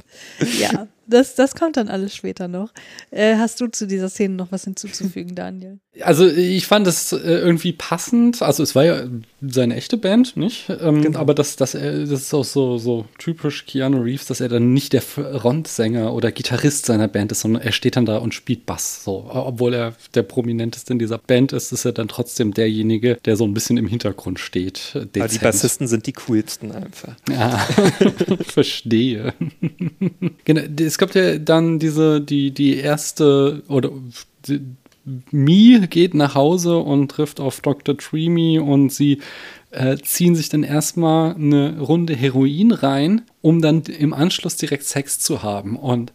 [0.59, 2.73] Ja, das, das kommt dann alles später noch.
[3.11, 5.79] Äh, hast du zu dieser Szene noch was hinzuzufügen, Daniel?
[6.01, 8.43] Also ich fand es äh, irgendwie passend.
[8.43, 9.05] Also es war ja
[9.41, 10.69] seine echte Band, nicht?
[10.69, 11.19] Ähm, genau.
[11.19, 14.93] Aber das, das, das ist auch so, so typisch Keanu Reeves, dass er dann nicht
[14.93, 19.05] der Frontsänger oder Gitarrist seiner Band ist, sondern er steht dann da und spielt Bass.
[19.05, 19.31] So.
[19.31, 23.45] Obwohl er der prominenteste in dieser Band ist, ist er dann trotzdem derjenige, der so
[23.45, 24.95] ein bisschen im Hintergrund steht.
[24.95, 25.17] Dezent.
[25.17, 27.15] Aber die Bassisten sind die coolsten einfach.
[27.31, 27.59] Ja,
[28.47, 29.35] verstehe.
[30.45, 33.91] Genau, es gab ja dann diese, die, die erste, oder
[34.47, 34.61] die,
[35.31, 37.95] Mi geht nach Hause und trifft auf Dr.
[37.95, 39.21] Dreamy und sie
[39.71, 45.19] äh, ziehen sich dann erstmal eine Runde Heroin rein, um dann im Anschluss direkt Sex
[45.19, 45.77] zu haben.
[45.77, 46.13] Und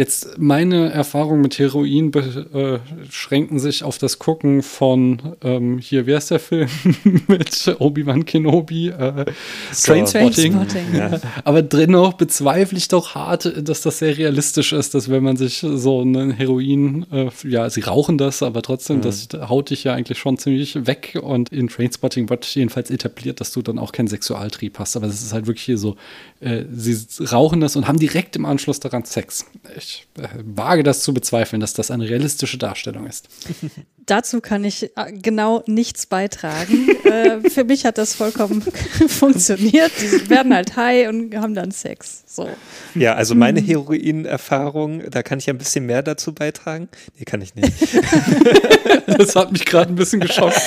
[0.00, 6.30] Jetzt meine Erfahrungen mit Heroin beschränken sich auf das Gucken von ähm, hier, wer ist
[6.30, 6.70] der Film
[7.28, 8.88] mit Obi-Wan Kenobi?
[8.88, 9.26] Äh,
[9.70, 10.54] Trainspotting.
[10.54, 10.94] Trainspotting.
[10.94, 11.20] Ja.
[11.44, 15.58] Aber dennoch bezweifle ich doch hart, dass das sehr realistisch ist, dass wenn man sich
[15.58, 20.18] so einen Heroin, äh, ja, sie rauchen das, aber trotzdem, das haut dich ja eigentlich
[20.18, 21.18] schon ziemlich weg.
[21.20, 24.96] Und in Trainspotting wird jedenfalls etabliert, dass du dann auch keinen Sexualtrieb hast.
[24.96, 25.96] Aber es ist halt wirklich hier so,
[26.40, 29.44] äh, sie rauchen das und haben direkt im Anschluss daran Sex.
[29.76, 33.28] Ich äh, wage das zu bezweifeln, dass das eine realistische Darstellung ist.
[34.06, 36.88] Dazu kann ich äh, genau nichts beitragen.
[37.04, 38.62] äh, für mich hat das vollkommen
[39.08, 39.92] funktioniert.
[40.00, 42.24] Die werden halt high und haben dann Sex.
[42.26, 42.48] So.
[42.94, 46.88] Ja, also meine Heroin-Erfahrung, da kann ich ein bisschen mehr dazu beitragen.
[47.18, 47.72] Nee, kann ich nicht.
[49.06, 50.60] Das hat mich gerade ein bisschen geschockt.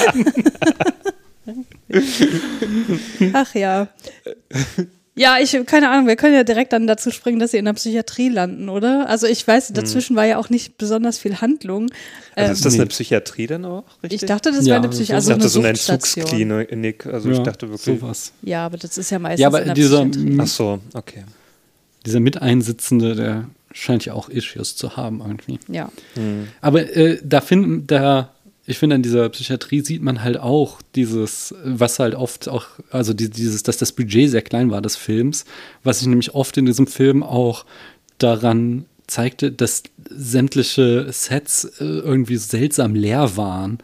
[3.34, 3.88] Ach ja.
[5.16, 7.74] Ja, ich, keine Ahnung, wir können ja direkt dann dazu springen, dass sie in der
[7.74, 9.08] Psychiatrie landen, oder?
[9.08, 11.90] Also ich weiß, dazwischen war ja auch nicht besonders viel Handlung.
[12.36, 12.80] Also Ähm, ist das nee.
[12.80, 13.84] eine Psychiatrie dann auch?
[14.02, 14.24] Richtig?
[14.24, 15.70] ich dachte, das Ja, wäre eine Psychiatrie, ich also dachte eine so eine.
[15.70, 17.06] Entzugsklinik.
[17.06, 18.00] Also ich dachte wirklich.
[18.00, 18.32] sowas.
[18.42, 20.38] Ja, aber das ist ja meistens Ja, in aber der dieser, Psychiatrie.
[20.42, 21.24] Ach so, okay.
[22.08, 25.60] dieser Miteinsitzende, der scheint ja auch Issues zu haben irgendwie.
[25.68, 25.90] Ja.
[26.62, 28.33] Aber äh, da finden, da,
[28.66, 33.14] ich finde, an dieser Psychiatrie sieht man halt auch dieses, was halt oft auch, also
[33.14, 35.46] die, dieses, dass das Budget sehr klein war des Films,
[35.84, 37.66] was sich nämlich oft in diesem Film auch
[38.20, 43.80] daran zeigte, dass sämtliche Sets äh, irgendwie seltsam leer waren.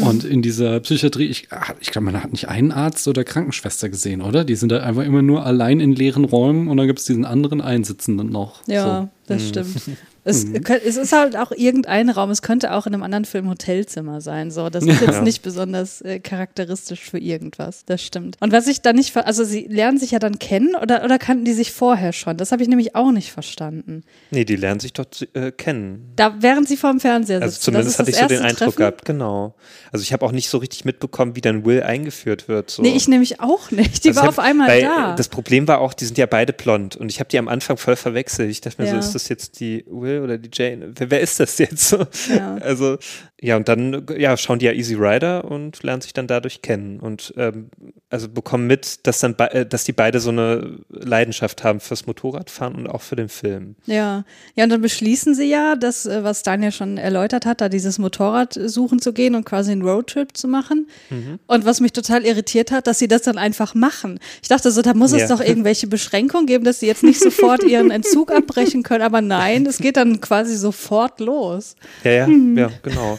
[0.00, 3.88] Und in dieser Psychiatrie, ich, ah, ich glaube, man hat nicht einen Arzt oder Krankenschwester
[3.88, 4.44] gesehen, oder?
[4.44, 7.24] Die sind da einfach immer nur allein in leeren Räumen und dann gibt es diesen
[7.24, 8.66] anderen Einsitzenden noch.
[8.66, 9.08] Ja, So.
[9.28, 9.76] das stimmt.
[10.24, 12.30] Es, kö- es ist halt auch irgendein Raum.
[12.30, 14.50] Es könnte auch in einem anderen Film Hotelzimmer sein.
[14.50, 17.84] So, das ist jetzt nicht besonders äh, charakteristisch für irgendwas.
[17.84, 18.36] Das stimmt.
[18.40, 21.18] Und was ich da nicht, ver also sie lernen sich ja dann kennen oder, oder
[21.18, 22.36] kannten die sich vorher schon?
[22.36, 24.02] Das habe ich nämlich auch nicht verstanden.
[24.30, 26.12] Nee, die lernen sich doch äh, kennen.
[26.16, 27.44] Da während sie vor dem Fernseher sitzen.
[27.44, 28.76] Also zumindest hatte ich so den Eindruck Treffen.
[28.76, 29.54] gehabt, genau.
[29.92, 32.70] Also ich habe auch nicht so richtig mitbekommen, wie dann Will eingeführt wird.
[32.70, 32.82] So.
[32.82, 34.04] Nee, ich nämlich auch nicht.
[34.04, 35.14] Die Also war auf einmal weil, da.
[35.16, 37.76] Das Problem war auch, die sind ja beide blond und ich habe die am Anfang
[37.76, 38.50] voll verwechselt.
[38.50, 38.94] Ich dachte mir Ja.
[38.94, 40.92] so, ist das jetzt die Will oder die Jane?
[40.96, 41.92] Wer, wer ist das jetzt?
[42.28, 42.56] Ja.
[42.60, 42.98] Also
[43.44, 46.98] ja und dann ja schauen die ja Easy Rider und lernen sich dann dadurch kennen
[47.00, 47.68] und ähm,
[48.10, 52.74] also bekommen mit, dass dann äh, dass die beide so eine Leidenschaft haben fürs Motorradfahren
[52.74, 53.76] und auch für den Film.
[53.86, 57.68] Ja, ja, und dann beschließen sie ja, das, äh, was Daniel schon erläutert hat, da
[57.68, 60.88] dieses Motorrad suchen zu gehen und quasi einen Roadtrip zu machen.
[61.10, 61.38] Mhm.
[61.46, 64.18] Und was mich total irritiert hat, dass sie das dann einfach machen.
[64.42, 65.28] Ich dachte so, da muss es Ja.
[65.28, 69.02] doch irgendwelche Beschränkungen geben, dass sie jetzt nicht sofort ihren Entzug abbrechen können.
[69.02, 71.76] Aber nein, es geht dann quasi sofort los.
[72.04, 72.56] Ja, ja, Hm.
[72.56, 73.18] ja, genau.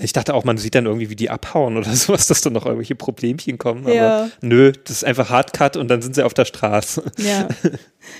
[0.00, 2.64] Ich dachte auch, man sieht dann irgendwie, wie die abhauen oder sowas, dass dann noch
[2.66, 3.84] irgendwelche Problemchen kommen.
[3.84, 4.30] Aber Ja.
[4.40, 7.02] nö, das ist einfach Hardcut und dann sind sie auf der Straße.
[7.18, 7.48] Ja.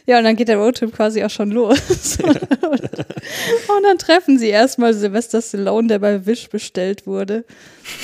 [0.06, 1.78] Ja, und dann geht der Roadtrip quasi auch schon los.
[2.22, 7.44] und, und dann treffen sie erstmal Sylvester Stallone, der bei Wish bestellt wurde.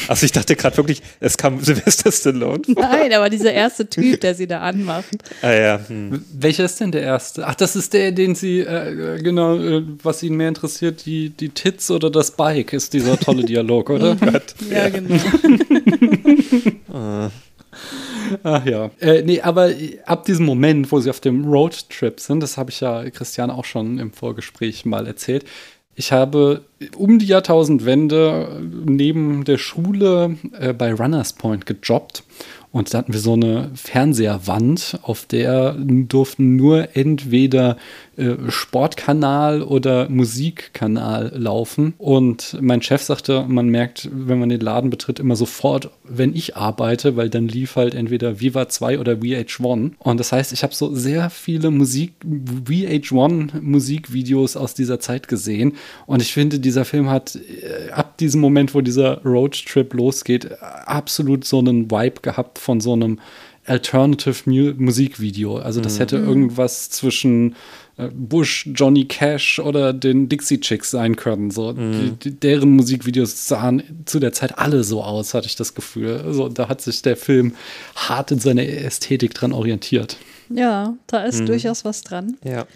[0.09, 2.63] Also ich dachte gerade wirklich, es kam Sylvester Stallone.
[2.65, 2.75] vor.
[2.83, 5.15] Nein, aber dieser erste Typ, der sie da anmacht.
[5.43, 6.25] Ah ja, hm.
[6.33, 7.47] Welcher ist denn der erste?
[7.47, 11.51] Ach, das ist der, den Sie, äh, genau, äh, was Ihnen mehr interessiert, die, die
[11.51, 14.17] Tits oder das Bike, ist dieser tolle Dialog, oder?
[14.71, 15.17] Ja, genau.
[18.43, 18.91] Ach ja.
[19.01, 19.71] Äh, nee, aber
[20.07, 23.65] ab diesem Moment, wo sie auf dem Roadtrip sind, das habe ich ja Christian auch
[23.65, 25.45] schon im Vorgespräch mal erzählt.
[25.97, 26.65] Ich habe
[26.97, 32.25] um die Jahrtausendwende neben der Schule äh, bei Runners Point gejobbt.
[32.73, 37.77] Und da hatten wir so eine Fernseherwand, auf der durften nur entweder
[38.17, 41.95] äh, Sportkanal oder Musikkanal laufen.
[41.99, 46.57] Und mein Chef sagte, man merkt, wenn man den Laden betritt, immer sofort, wenn ich
[46.57, 49.93] arbeite, weil dann lief halt entweder Viva 2 oder VH1.
[49.99, 55.77] Und das heißt, ich habe so sehr viele Musik, VH1 Musikvideos aus dieser Zeit gesehen.
[56.07, 61.45] Und ich finde, dieser Film hat äh, ab diesem Moment, wo dieser Roadtrip losgeht, absolut
[61.45, 63.19] so einen Vibe gehabt von so einem
[63.67, 65.57] Alternative Mu Musikvideo.
[65.57, 67.57] Also das hätte irgendwas zwischen
[68.13, 71.51] Bush, Johnny Cash oder den Dixie Chicks sein können.
[71.51, 75.75] So, die, die, deren Musikvideos sahen zu der Zeit alle so aus, hatte ich das
[75.75, 76.21] Gefühl.
[76.25, 77.55] Also, da hat sich der Film
[77.95, 80.17] hart in seiner Ästhetik dran orientiert.
[80.51, 82.37] Ja, da ist durchaus was dran.
[82.45, 82.67] ja.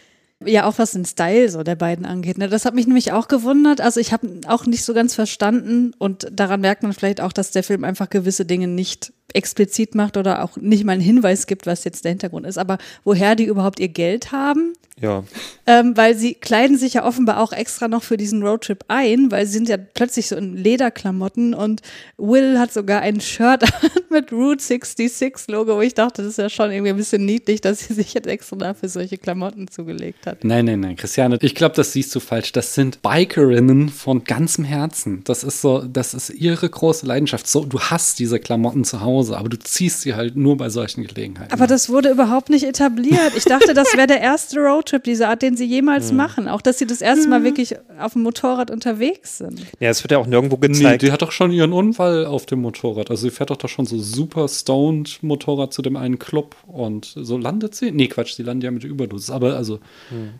[0.44, 2.38] Ja, auch was den Style so der beiden angeht.
[2.38, 2.48] Ne?
[2.48, 3.80] Das hat mich nämlich auch gewundert.
[3.80, 7.50] Also ich habe auch nicht so ganz verstanden und daran merkt man vielleicht auch, dass
[7.50, 11.66] der Film einfach gewisse Dinge nicht explizit macht oder auch nicht mal einen Hinweis gibt,
[11.66, 12.58] was jetzt der Hintergrund ist.
[12.58, 15.22] Aber woher die überhaupt ihr Geld haben, Ja.
[15.66, 19.46] ähm, weil sie kleiden sich ja offenbar auch extra noch für diesen Roadtrip ein, weil
[19.46, 21.82] sie sind ja plötzlich so in Lederklamotten und
[22.16, 23.64] Will hat sogar ein Shirt
[24.10, 27.60] mit Route 66 Logo, wo ich dachte, das ist ja schon irgendwie ein bisschen niedlich,
[27.60, 30.42] dass sie sich jetzt extra dafür solche Klamotten zugelegt hat.
[30.42, 32.52] Nein, nein, nein, Christiane, ich glaube, das siehst du falsch.
[32.52, 35.22] Das sind Bikerinnen von ganzem Herzen.
[35.24, 37.46] Das ist so, das ist ihre große Leidenschaft.
[37.46, 41.04] So, du hast diese Klamotten zu Hause, aber du ziehst sie halt nur bei solchen
[41.04, 41.52] Gelegenheiten.
[41.52, 43.32] Aber das wurde überhaupt nicht etabliert.
[43.36, 46.48] Ich dachte, das wäre der erste Roadtrip dieser Art, den sie jemals machen.
[46.48, 49.60] Auch, dass sie das erste Mal wirklich auf dem Motorrad unterwegs sind.
[49.80, 51.02] Ja, es wird ja auch nirgendwo Nee, gezeigt.
[51.02, 53.10] die hat doch schon ihren Unfall auf dem Motorrad.
[53.10, 57.12] Also sie fährt doch, doch schon so super stoned Motorrad zu dem einen Club und
[57.16, 57.90] so landet sie.
[57.90, 59.30] Nee, Quatsch, sie landet ja mit der Überdosis.
[59.30, 59.76] Aber also,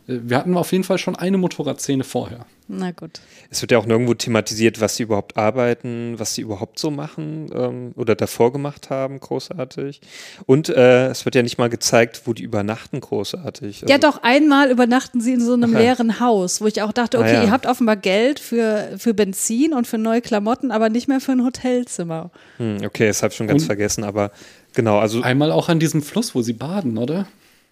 [0.06, 2.46] äh, wir hatten auf jeden Fall schon eine Motorradszene vorher.
[2.70, 3.20] Na gut.
[3.50, 7.50] Es wird ja auch nirgendwo thematisiert, was sie überhaupt arbeiten, was sie überhaupt so machen
[7.54, 10.00] ähm, oder davor gemacht haben, großartig.
[10.46, 13.82] Und äh, es wird ja nicht mal gezeigt, wo die übernachten, großartig.
[13.88, 15.80] Ja, Also- doch, einmal übernachten sie in so einem Aha.
[15.82, 17.42] leeren Haus, wo ich auch dachte, okay, Ah, ja.
[17.44, 21.32] ihr habt offenbar Geld für, für Benzin und für neue Klamotten, aber nicht mehr für
[21.32, 22.30] ein Hotelzimmer.
[22.58, 24.30] Hm, okay, das habe ich schon ganz Und- vergessen, aber
[24.74, 27.26] genau, also Einmal auch an diesem Fluss, wo sie baden, oder?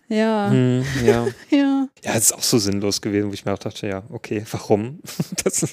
[0.08, 1.26] Ja, hm, ja.
[1.50, 1.88] ja.
[2.04, 5.00] Ja, es ist auch so sinnlos gewesen, wo ich mir auch dachte, ja, okay, warum?
[5.44, 5.66] Das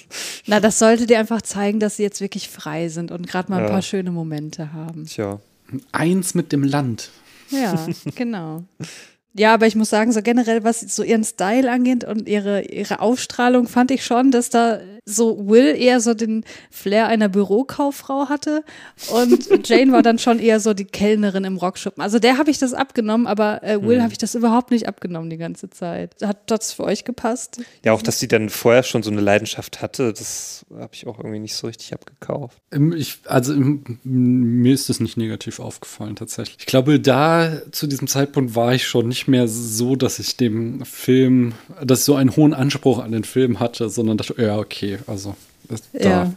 [0.47, 3.57] Na, das sollte dir einfach zeigen, dass sie jetzt wirklich frei sind und gerade mal
[3.59, 3.69] ein Ja.
[3.69, 5.05] paar schöne Momente haben.
[5.05, 5.39] tja.
[5.91, 7.09] Eins mit dem Land.
[7.49, 8.63] Ja, genau.
[9.35, 12.99] Ja, aber ich muss sagen, so generell, was so ihren Style angeht und ihre, ihre
[12.99, 18.63] Ausstrahlung, fand ich schon, dass da so Will eher so den Flair einer Bürokauffrau hatte
[19.11, 22.01] und Jane war dann schon eher so die Kellnerin im Rockschuppen.
[22.01, 24.03] Also der habe ich das abgenommen, aber äh, Will Mhm.
[24.03, 26.15] habe ich das überhaupt nicht abgenommen die ganze Zeit.
[26.23, 27.61] Hat das für euch gepasst?
[27.83, 31.17] Ja, auch, dass sie dann vorher schon so eine Leidenschaft hatte, das habe ich auch
[31.17, 32.57] irgendwie nicht so richtig abgekauft.
[32.95, 36.57] Ich, also mir ist das nicht negativ aufgefallen tatsächlich.
[36.59, 40.83] Ich glaube, da zu diesem Zeitpunkt war ich schon nicht mehr so, dass ich dem
[40.85, 44.99] Film, dass ich so einen hohen Anspruch an den Film hatte, sondern dachte, ja, okay,
[45.07, 45.35] also
[45.93, 46.33] Ja.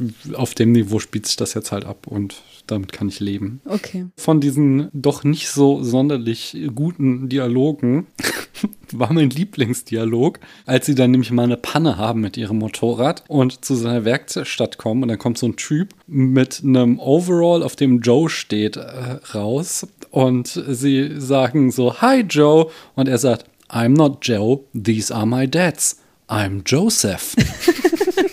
[0.00, 3.60] da, auf dem Niveau spielt sich das jetzt halt ab und damit kann ich leben.
[3.64, 4.06] Okay.
[4.16, 8.06] Von diesen doch nicht so sonderlich guten Dialogen
[8.92, 13.64] war mein Lieblingsdialog, als sie dann nämlich mal eine Panne haben mit ihrem Motorrad und
[13.64, 18.00] zu seiner Werkstatt kommen und dann kommt so ein Typ mit einem Overall, auf dem
[18.00, 24.18] Joe steht, äh, raus und sie sagen so, Hi Joe und er sagt, I'm not
[24.22, 26.00] Joe, these are my dads.
[26.28, 27.34] I'm Joseph.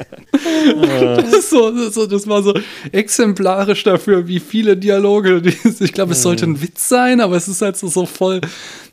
[1.15, 2.53] Das, ist so, das, ist so, das war so
[2.91, 5.41] exemplarisch dafür, wie viele Dialoge.
[5.41, 8.41] die- Ich glaube, es sollte ein Witz sein, aber es ist halt so, so voll.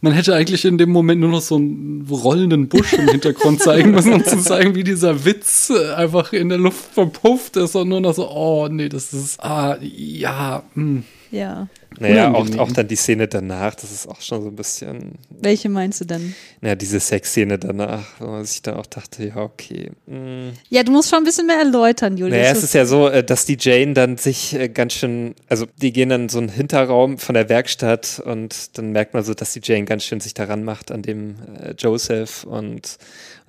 [0.01, 3.91] Man hätte eigentlich in dem Moment nur noch so einen rollenden Busch im Hintergrund zeigen
[3.91, 7.89] müssen, um zu zeigen, wie dieser Witz äh, einfach in der Luft verpufft ist und
[7.89, 11.03] nur noch so, oh nee, das ist, ah, ja, hm.
[11.31, 11.69] Ja.
[12.01, 15.69] Naja, auch, auch dann die Szene danach, das ist auch schon so ein bisschen, Welche
[15.69, 16.35] meinst du denn?
[16.61, 19.91] naja, diese Sexszene danach, wo man sich dann auch dachte, ja, okay.
[20.07, 20.51] mm.
[20.69, 22.39] Ja, du musst schon ein bisschen mehr erläutern, Julius.
[22.39, 25.67] Naja, es ist ja so, äh, dass die Jane dann sich äh, ganz schön, also
[25.81, 29.35] die gehen dann in so einen Hinterraum von der Werkstatt und dann merkt man so,
[29.35, 32.99] dass die Jane ganz schön sich daran macht an dem äh, Joseph und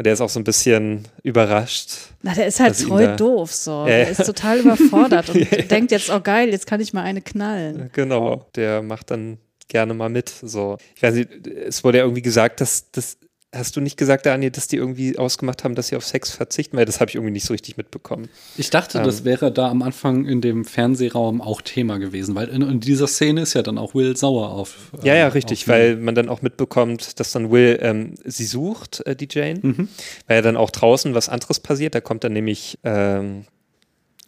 [0.03, 1.91] der ist auch so ein bisschen überrascht.
[2.21, 3.71] Na, der ist halt treu da- doof so.
[3.81, 4.09] Ja, Der ja.
[4.09, 7.89] ist total überfordert und denkt jetzt, oh geil, jetzt kann ich mal eine knallen.
[7.93, 10.29] Genau, der macht dann gerne mal mit.
[10.29, 13.17] So, ich weiß nicht, es wurde ja irgendwie gesagt, dass das
[13.53, 16.77] hast du nicht gesagt, Daniel, dass die irgendwie ausgemacht haben, dass sie auf Sex verzichten,
[16.77, 18.29] weil das habe ich irgendwie nicht so richtig mitbekommen.
[18.57, 19.03] Ich dachte, Ähm.
[19.03, 23.07] das wäre da am Anfang in dem Fernsehraum auch Thema gewesen, weil in, in dieser
[23.07, 24.91] Szene ist ja dann auch Will sauer auf.
[25.01, 28.45] äh, Ja, ja, richtig, auf weil man dann auch mitbekommt, dass dann Will ähm, sie
[28.45, 29.88] sucht, äh, die Jane,
[30.27, 31.95] weil ja dann auch draußen was anderes passiert.
[31.95, 33.45] Da kommt dann nämlich, ähm,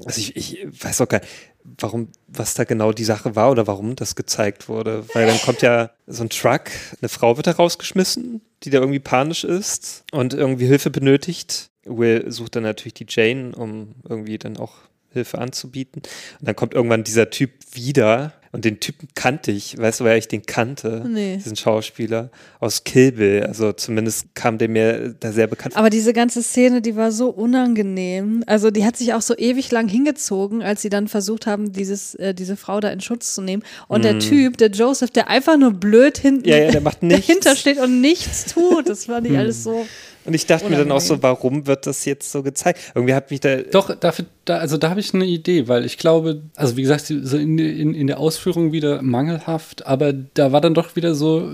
[0.04, 1.30] also ich, ich weiß auch gar nicht,
[1.64, 5.06] warum, was da genau die Sache war oder warum das gezeigt wurde.
[5.14, 6.72] Weil dann kommt ja so ein Truck,
[7.02, 11.70] eine Frau wird da rausgeschmissen, die da irgendwie panisch ist und irgendwie Hilfe benötigt.
[11.84, 14.74] Will sucht dann natürlich die Jane, um irgendwie dann auch
[15.12, 16.02] Hilfe anzubieten.
[16.40, 18.34] Und dann kommt irgendwann dieser Typ wieder.
[18.54, 19.78] Und den Typen kannte ich.
[19.78, 21.06] Weißt du, wer ich den kannte?
[21.08, 21.38] Nee.
[21.38, 23.44] Diesen Schauspieler aus Kill Bill.
[23.44, 25.78] Also zumindest kam der mir da sehr bekannt.
[25.78, 28.44] Aber diese ganze Szene, die war so unangenehm.
[28.48, 32.16] Also die hat sich auch so ewig lang hingezogen, als sie dann versucht haben, dieses,
[32.16, 33.64] äh, diese Frau da in Schutz zu nehmen.
[33.88, 36.50] Und der Typ, der Joseph, der einfach nur blöd hinten Mhm.
[36.50, 37.28] Ja, ja, der macht nichts.
[37.28, 38.90] dahinter steht und nichts tut.
[38.90, 39.34] Das fand Hm.
[39.34, 39.86] ich alles so.
[40.26, 42.80] Und ich dachte mir dann auch so, warum wird das jetzt so gezeigt?
[42.94, 43.58] Irgendwie hat mich da.
[43.58, 47.06] Doch, dafür, da, also da habe ich eine Idee, weil ich glaube, also wie gesagt,
[47.08, 51.54] so in, in, in der Ausführung wieder mangelhaft, aber da war dann doch wieder so,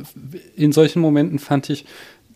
[0.56, 1.86] in solchen Momenten fand ich,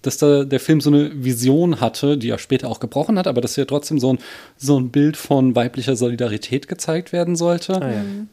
[0.02, 3.42] dass da der Film so eine Vision hatte, die er später auch gebrochen hat, aber
[3.42, 4.20] dass ja trotzdem so ein,
[4.58, 7.80] so ein Bild von weiblicher Solidarität gezeigt werden sollte.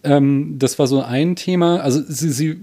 [0.03, 1.81] Ähm, das war so ein Thema.
[1.81, 2.57] Also sie, sie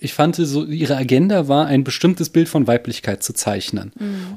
[0.00, 3.92] ich fand so, ihre Agenda war, ein bestimmtes Bild von Weiblichkeit zu zeichnen.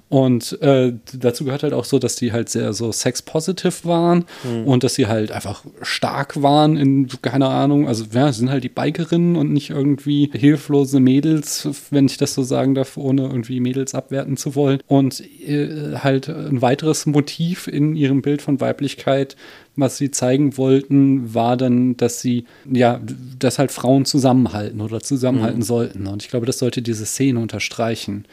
[0.10, 4.26] Und äh, dazu gehört halt auch so, dass die halt sehr so sex-positive waren
[4.66, 8.70] und dass sie halt einfach stark waren in, keine Ahnung, also ja, sind halt die
[8.70, 13.96] Bikerinnen und nicht irgendwie hilflose Mädels, wenn ich das so sagen darf, ohne irgendwie Mädels
[13.96, 14.80] abwerten zu wollen.
[14.88, 19.36] Und äh, halt ein weiteres Motiv in ihrem Bild von Weiblichkeit
[19.76, 23.00] was sie zeigen wollten, war dann, dass sie, ja,
[23.40, 26.08] dass halt Frauen zusammenhalten oder zusammenhalten sollten.
[26.08, 28.26] Und ich glaube, das sollte diese Szene unterstreichen.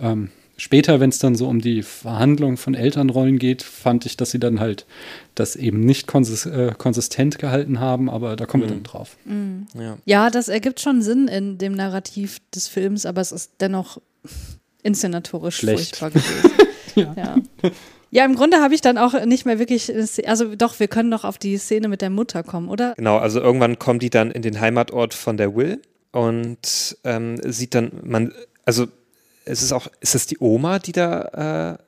[0.00, 4.30] Ähm, später, wenn es dann so um die Verhandlung von Elternrollen geht, fand ich, dass
[4.30, 4.86] sie dann halt
[5.34, 9.16] das eben nicht konsis äh, konsistent gehalten haben, aber da kommen wir dann drauf.
[9.78, 9.98] Ja.
[10.06, 14.00] Ja, das ergibt schon Sinn in dem Narrativ des Films, aber es ist dennoch
[14.82, 15.96] inszenatorisch Schlecht.
[15.96, 16.50] furchtbar gewesen.
[16.94, 17.14] ja.
[17.16, 17.70] ja.
[18.24, 19.92] Im Grunde habe ich dann auch nicht mehr wirklich,
[20.26, 22.94] also doch, wir können noch auf die Szene mit der Mutter kommen, oder?
[22.96, 25.82] Genau, also irgendwann kommen die dann in den Heimatort von der Will
[26.12, 28.32] und ähm, sieht dann, man,
[28.64, 28.86] also
[29.44, 31.78] es ist auch, ist es die Oma, die da,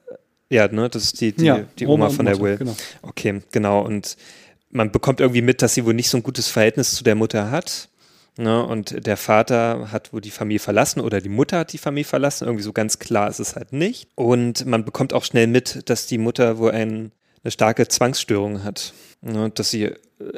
[0.50, 2.56] äh, ja, ne, das ist die, die, Ja, die Oma Oma, von der Mutter, Will.
[2.58, 2.76] genau.
[3.02, 4.16] Okay, genau, und
[4.70, 7.50] man bekommt irgendwie mit, dass sie wohl nicht so ein gutes Verhältnis zu der Mutter
[7.50, 7.88] hat.
[8.40, 12.08] Ne, und der Vater hat wohl die Familie verlassen oder die Mutter hat die Familie
[12.08, 12.44] verlassen.
[12.44, 14.08] Irgendwie so ganz klar ist es halt nicht.
[14.14, 17.10] Und man bekommt auch schnell mit, dass die Mutter wohl ein,
[17.42, 18.94] eine starke Zwangsstörung hat.
[19.22, 19.94] Ne, dass sie äh,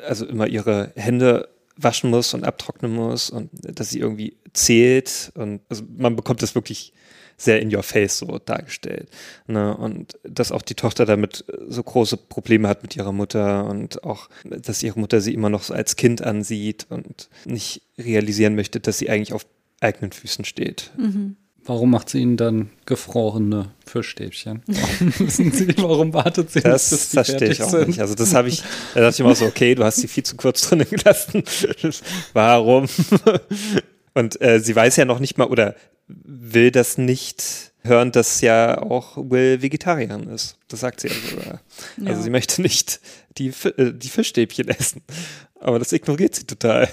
[0.08, 5.30] also immer ihre Hände waschen muss und abtrocknen muss und dass sie irgendwie zählt.
[5.34, 6.94] Und also man bekommt das wirklich
[7.40, 9.08] sehr in your face so dargestellt.
[9.46, 9.74] Ne?
[9.76, 14.28] Und dass auch die Tochter damit so große Probleme hat mit ihrer Mutter und auch,
[14.44, 18.98] dass ihre Mutter sie immer noch so als Kind ansieht und nicht realisieren möchte, dass
[18.98, 19.46] sie eigentlich auf
[19.80, 20.90] eigenen Füßen steht.
[21.64, 24.62] Warum macht sie ihnen dann gefrorene Fischstäbchen?
[24.66, 27.88] Warum, müssen sie, warum wartet sie, Das bis die verstehe ich auch sind?
[27.88, 28.00] nicht.
[28.00, 28.62] Also das habe ich,
[28.94, 31.42] da dachte ich immer so, okay, du hast sie viel zu kurz drinnen gelassen.
[32.34, 32.86] Warum?
[34.14, 35.74] Und äh, sie weiß ja noch nicht mal oder
[36.24, 40.56] will das nicht hören, dass ja auch Will Vegetarierin ist.
[40.68, 41.60] Das sagt sie ja sogar.
[41.98, 42.22] Also Ja.
[42.22, 43.00] sie möchte nicht
[43.38, 45.02] die, äh, die Fischstäbchen essen.
[45.60, 46.88] Aber das ignoriert sie total.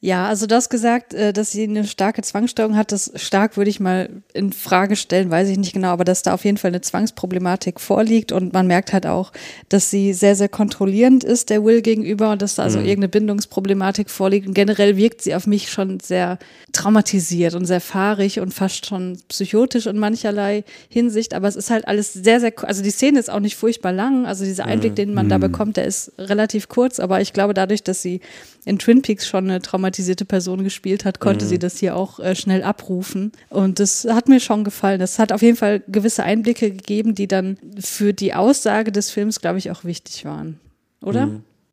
[0.00, 2.92] Ja, also du hast gesagt, äh, dass sie eine starke Zwangsstörung hat.
[2.92, 6.34] Das stark würde ich mal in Frage stellen, weiß ich nicht genau, aber dass da
[6.34, 9.32] auf jeden Fall eine Zwangsproblematik vorliegt und man merkt halt auch,
[9.68, 14.08] dass sie sehr, sehr kontrollierend ist der Will gegenüber und dass da also irgendeine Bindungsproblematik
[14.08, 14.46] vorliegt.
[14.46, 16.38] Und generell wirkt sie auf mich schon sehr
[16.72, 21.34] traumatisiert und sehr fahrig und fast schon psychotisch in mancherlei Hinsicht.
[21.34, 24.26] Aber es ist halt alles sehr, sehr, also die Szene ist auch nicht furchtbar lang.
[24.26, 27.82] Also dieser Einblick, den man da bekommt, der ist relativ kurz, aber ich glaube, dadurch,
[27.82, 28.20] dass sie
[28.64, 32.34] in Twin Peaks schon eine traumatisierte Person gespielt hat, konnte sie das hier auch äh,
[32.34, 33.32] schnell abrufen.
[33.48, 35.00] Und das hat mir schon gefallen.
[35.00, 39.40] Das hat auf jeden Fall gewisse Einblicke gegeben, die dann für die Aussage des Films,
[39.40, 40.60] glaube ich, auch wichtig waren.
[41.00, 41.30] Oder?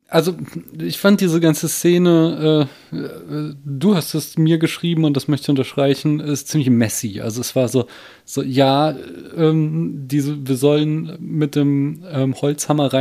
[0.07, 0.35] Also,
[0.79, 5.45] ich fand diese ganze Szene, äh, äh, du hast es mir geschrieben und das möchte
[5.45, 7.21] ich unterstreichen, ist ziemlich messy.
[7.21, 7.87] Also es war so,
[8.23, 8.95] so ja,
[9.35, 12.93] ähm, diese, wir sollen mit dem ähm, Holzhammer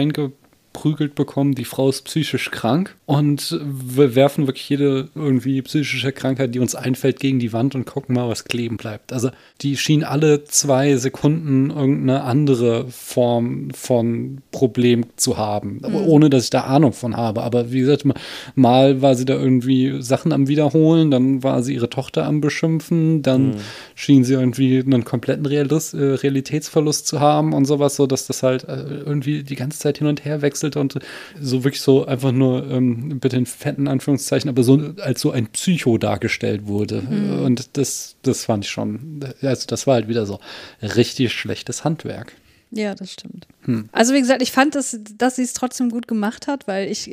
[0.75, 6.55] reingeprügelt bekommen, die Frau ist psychisch krank und wir werfen wirklich jede irgendwie psychische Krankheit,
[6.55, 9.13] die uns einfällt, gegen die Wand und gucken mal, was kleben bleibt.
[9.13, 16.45] Also die schien alle zwei Sekunden irgendeine andere Form von Problem zu haben, ohne dass
[16.45, 17.43] ich da Ahnung von habe.
[17.43, 21.91] Aber wie gesagt, mal- war sie da irgendwie Sachen am Wiederholen, dann war sie ihre
[21.91, 23.57] Tochter am Beschimpfen, dann
[23.95, 28.43] schien sie irgendwie einen kompletten Realis äh, Realitätsverlust zu haben und sowas, so dass das
[28.43, 30.99] halt äh, irgendwie die ganze Zeit hin und her wechselte und
[31.41, 35.47] so wirklich so einfach nur, ähm, bitte in fetten Anführungszeichen, aber so als so ein
[35.49, 37.01] Psycho dargestellt wurde.
[37.45, 40.41] Und das, das fand ich schon, also das war halt wieder so
[40.83, 42.33] richtig schlechtes Handwerk.
[42.71, 43.47] Ja, das stimmt.
[43.93, 47.09] Also wie gesagt, ich fand, dass, dass sie es trotzdem gut gemacht hat, weil ich,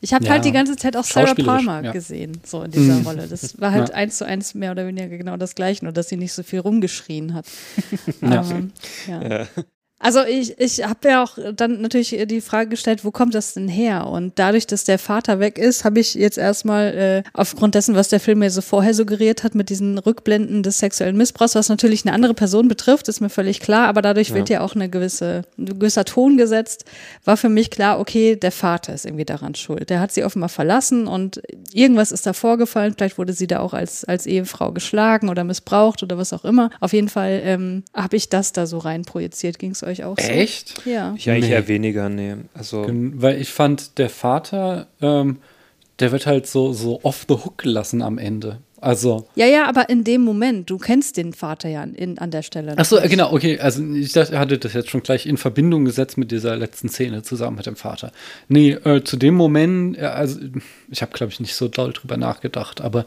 [0.00, 1.92] ich habe Ja, halt die ganze Zeit auch Sarah Palmer ja.
[1.92, 3.28] gesehen, so in dieser Rolle.
[3.28, 3.94] Das war halt Ja.
[3.94, 6.58] eins zu eins mehr oder weniger genau das Gleiche, nur dass sie nicht so viel
[6.58, 7.46] rumgeschrien hat.
[8.20, 8.40] Ja.
[8.40, 8.62] Aber,
[9.06, 9.46] ja.
[10.06, 13.66] Also ich, ich habe ja auch dann natürlich die Frage gestellt, wo kommt das denn
[13.66, 14.06] her?
[14.06, 18.06] Und dadurch, dass der Vater weg ist, habe ich jetzt erstmal äh, aufgrund dessen, was
[18.06, 22.06] der Film mir so vorher suggeriert hat, mit diesen Rückblenden des sexuellen Missbrauchs, was natürlich
[22.06, 25.42] eine andere Person betrifft, ist mir völlig klar, aber dadurch wird ja auch eine gewisse,
[25.58, 26.84] ein gewisser Ton gesetzt,
[27.24, 29.90] war für mich klar, okay, der Vater ist irgendwie daran schuld.
[29.90, 31.42] Der hat sie offenbar verlassen und
[31.72, 36.04] irgendwas ist da vorgefallen, vielleicht wurde sie da auch als, als Ehefrau geschlagen oder missbraucht
[36.04, 36.70] oder was auch immer.
[36.78, 39.58] Auf jeden Fall ähm, habe ich das da so rein projiziert.
[39.58, 40.28] Ging es euch auch so?
[40.28, 40.82] Echt?
[40.86, 41.14] Ja.
[41.16, 41.52] Ich eigentlich Nee.
[41.54, 42.34] eher weniger, nee.
[42.54, 45.38] Also Weil ich fand, der Vater, ähm,
[45.98, 48.58] der wird halt so, so off the hook gelassen am Ende.
[48.78, 52.42] Also, Ja, ja, aber in dem Moment, du kennst den Vater ja in, an der
[52.42, 52.74] Stelle.
[52.76, 53.58] ach so, genau, okay.
[53.58, 56.90] Also ich dachte, er hatte das jetzt schon gleich in Verbindung gesetzt mit dieser letzten
[56.90, 58.12] Szene zusammen mit dem Vater.
[58.48, 60.38] Nee, äh, zu dem Moment, äh, also
[60.90, 63.06] ich habe, glaube ich, nicht so doll drüber nachgedacht, aber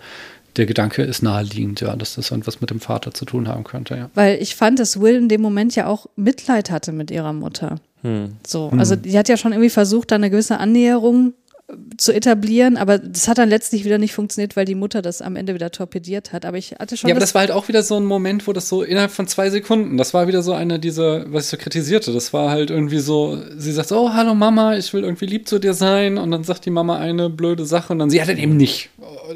[0.60, 3.96] der Gedanke ist naheliegend, ja, dass das irgendwas mit dem Vater zu tun haben könnte,
[3.96, 4.10] ja.
[4.14, 7.78] Weil ich fand, dass Will in dem Moment ja auch Mitleid hatte mit ihrer Mutter.
[8.02, 8.34] Hm.
[8.46, 11.49] So, also die hat ja schon irgendwie versucht, da eine gewisse Annäherung äh,
[11.98, 15.36] zu etablieren, aber das hat dann letztlich wieder nicht funktioniert, weil die Mutter das am
[15.36, 16.46] Ende wieder torpediert hat.
[16.46, 17.08] Aber ich hatte schon.
[17.10, 19.28] Ja, aber das war halt auch wieder so ein Moment, wo das so innerhalb von
[19.28, 22.72] zwei Sekunden, das war wieder so einer dieser, was ich so kritisierte, das war halt
[22.72, 26.18] irgendwie so, sie sagt, so, oh, hallo Mama, ich will irgendwie lieb zu dir sein
[26.18, 28.90] und dann sagt die Mama eine blöde Sache und dann sie, ja, dann eben nicht.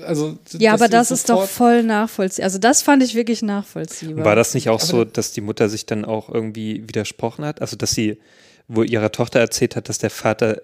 [0.05, 2.45] Also, ja, aber das ist doch voll nachvollziehbar.
[2.45, 4.25] Also das fand ich wirklich nachvollziehbar.
[4.25, 7.61] War das nicht auch so, dass die Mutter sich dann auch irgendwie widersprochen hat?
[7.61, 8.17] Also, dass sie
[8.67, 10.61] wo ihrer Tochter erzählt hat, dass der Vater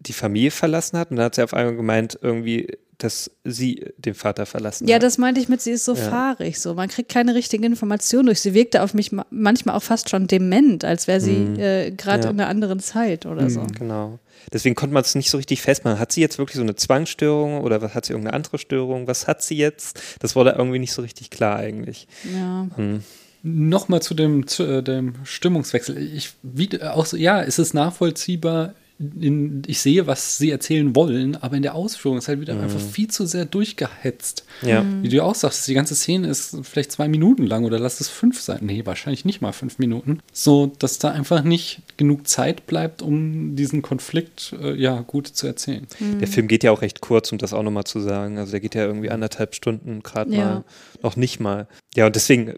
[0.00, 4.12] die Familie verlassen hat und dann hat sie auf einmal gemeint, irgendwie, dass sie den
[4.14, 5.02] Vater verlassen Ja, hat.
[5.02, 6.02] das meinte ich mit, sie ist so Ja.
[6.10, 6.74] fahrig, so.
[6.74, 8.40] Man kriegt keine richtige Information durch.
[8.40, 11.58] Sie wirkte auf mich ma- manchmal auch fast schon dement, als wäre sie Mhm.
[11.58, 12.30] äh, gerade Ja.
[12.30, 13.62] in einer anderen Zeit oder so.
[13.78, 14.18] Genau.
[14.52, 15.98] Deswegen konnte man es nicht so richtig festmachen.
[15.98, 19.06] Hat sie jetzt wirklich so eine Zwangsstörung oder was hat sie irgendeine andere Störung?
[19.06, 20.00] Was hat sie jetzt?
[20.20, 22.06] Das wurde irgendwie nicht so richtig klar eigentlich.
[22.34, 22.66] Ja.
[22.76, 23.02] Hm.
[23.42, 25.96] Nochmal zu dem, zu, äh, dem Stimmungswechsel.
[26.14, 28.74] Ich, wie, äh, auch so, ja, es ist nachvollziehbar.
[29.18, 32.60] In, ich sehe, was sie erzählen wollen, aber in der Ausführung ist halt wieder Mhm.
[32.60, 34.44] einfach viel zu sehr durchgehetzt.
[34.62, 34.82] Ja.
[34.82, 35.02] Mhm.
[35.02, 38.00] Wie du ja auch sagst, die ganze Szene ist vielleicht zwei Minuten lang oder lass
[38.00, 38.58] es fünf sein.
[38.62, 40.20] Nee, wahrscheinlich nicht mal fünf Minuten.
[40.32, 45.46] So, dass da einfach nicht genug Zeit bleibt, um diesen Konflikt äh, ja gut zu
[45.46, 45.86] erzählen.
[46.20, 48.36] Der Film geht ja auch recht kurz, um das auch nochmal zu sagen.
[48.36, 50.44] Also der geht ja irgendwie anderthalb Stunden, gerade Ja.
[50.44, 50.64] mal,
[51.02, 51.66] noch nicht mal.
[51.96, 52.54] Ja, und deswegen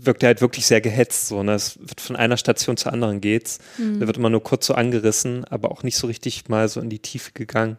[0.00, 1.28] wirkt er halt wirklich sehr gehetzt.
[1.28, 1.54] So, ne?
[1.54, 3.58] Es wird von einer Station zur anderen geht's.
[3.78, 3.98] Mhm.
[4.00, 6.90] Da wird immer nur kurz so angerissen, aber auch nicht so richtig mal so in
[6.90, 7.78] die Tiefe gegangen.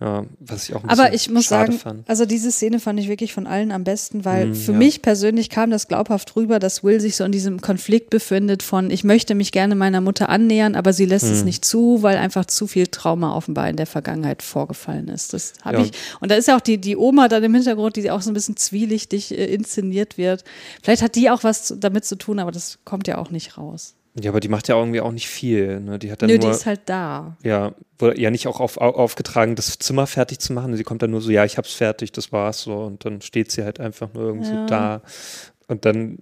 [0.00, 2.10] Ja, was ich auch ein bisschen Aber ich muss sagen, fand.
[2.10, 4.78] also diese Szene fand ich wirklich von allen am besten, weil Mm, für ja.
[4.78, 8.90] mich persönlich kam das glaubhaft rüber, dass Will sich so in diesem Konflikt befindet von,
[8.90, 11.44] ich möchte mich gerne meiner Mutter annähern, aber sie lässt es Mm.
[11.44, 15.34] nicht zu, weil einfach zu viel Trauma offenbar in der Vergangenheit vorgefallen ist.
[15.34, 15.84] Das habe Ja.
[15.84, 15.92] ich.
[16.18, 18.34] Und da ist ja auch die, die Oma dann im Hintergrund, die auch so ein
[18.34, 20.42] bisschen zwielichtig äh, inszeniert wird.
[20.82, 23.94] Vielleicht hat die auch was damit zu tun, aber das kommt ja auch nicht raus.
[24.20, 25.80] Ja, aber die macht ja irgendwie auch nicht viel.
[25.80, 25.98] Ne?
[25.98, 27.36] Die hat dann Nö, nur, die ist halt da.
[27.42, 30.76] ja, wurde ja nicht auch auf, au- aufgetragen, das Zimmer fertig zu machen.
[30.76, 32.76] Sie kommt dann nur so, ja, ich hab's fertig, das war's so.
[32.82, 34.60] Und dann steht sie halt einfach nur irgendwie Ja.
[34.62, 35.02] so da.
[35.68, 36.18] Und dann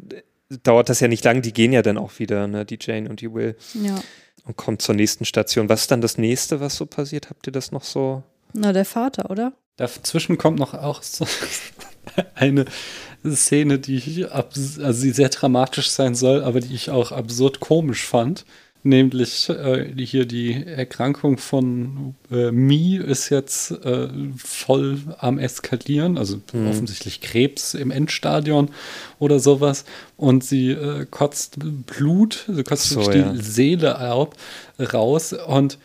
[0.62, 3.20] dauert das ja nicht lang, die gehen ja dann auch wieder, ne, die Jane und
[3.20, 3.56] die Will.
[3.74, 3.96] Ja.
[4.44, 5.68] Und kommt zur nächsten Station.
[5.68, 7.28] Was ist dann das nächste, was so passiert?
[7.28, 8.22] Habt ihr das noch so?
[8.52, 9.52] Na, der Vater, oder?
[9.76, 11.26] Dazwischen kommt noch auch so
[12.34, 12.64] eine
[13.24, 18.04] Szene, die ich also die sehr dramatisch sein soll, aber die ich auch absurd komisch
[18.04, 18.44] fand.
[18.82, 24.08] Nämlich äh, die- hier die Erkrankung von äh, Mi ist jetzt äh,
[24.38, 28.70] voll am Eskalieren, also offensichtlich Krebs im Endstadion
[29.18, 29.84] oder sowas.
[30.16, 33.32] Und sie äh, kotzt Blut, sie kotzt So, wirklich ja.
[33.32, 34.34] die Seele ab,
[34.78, 35.76] raus und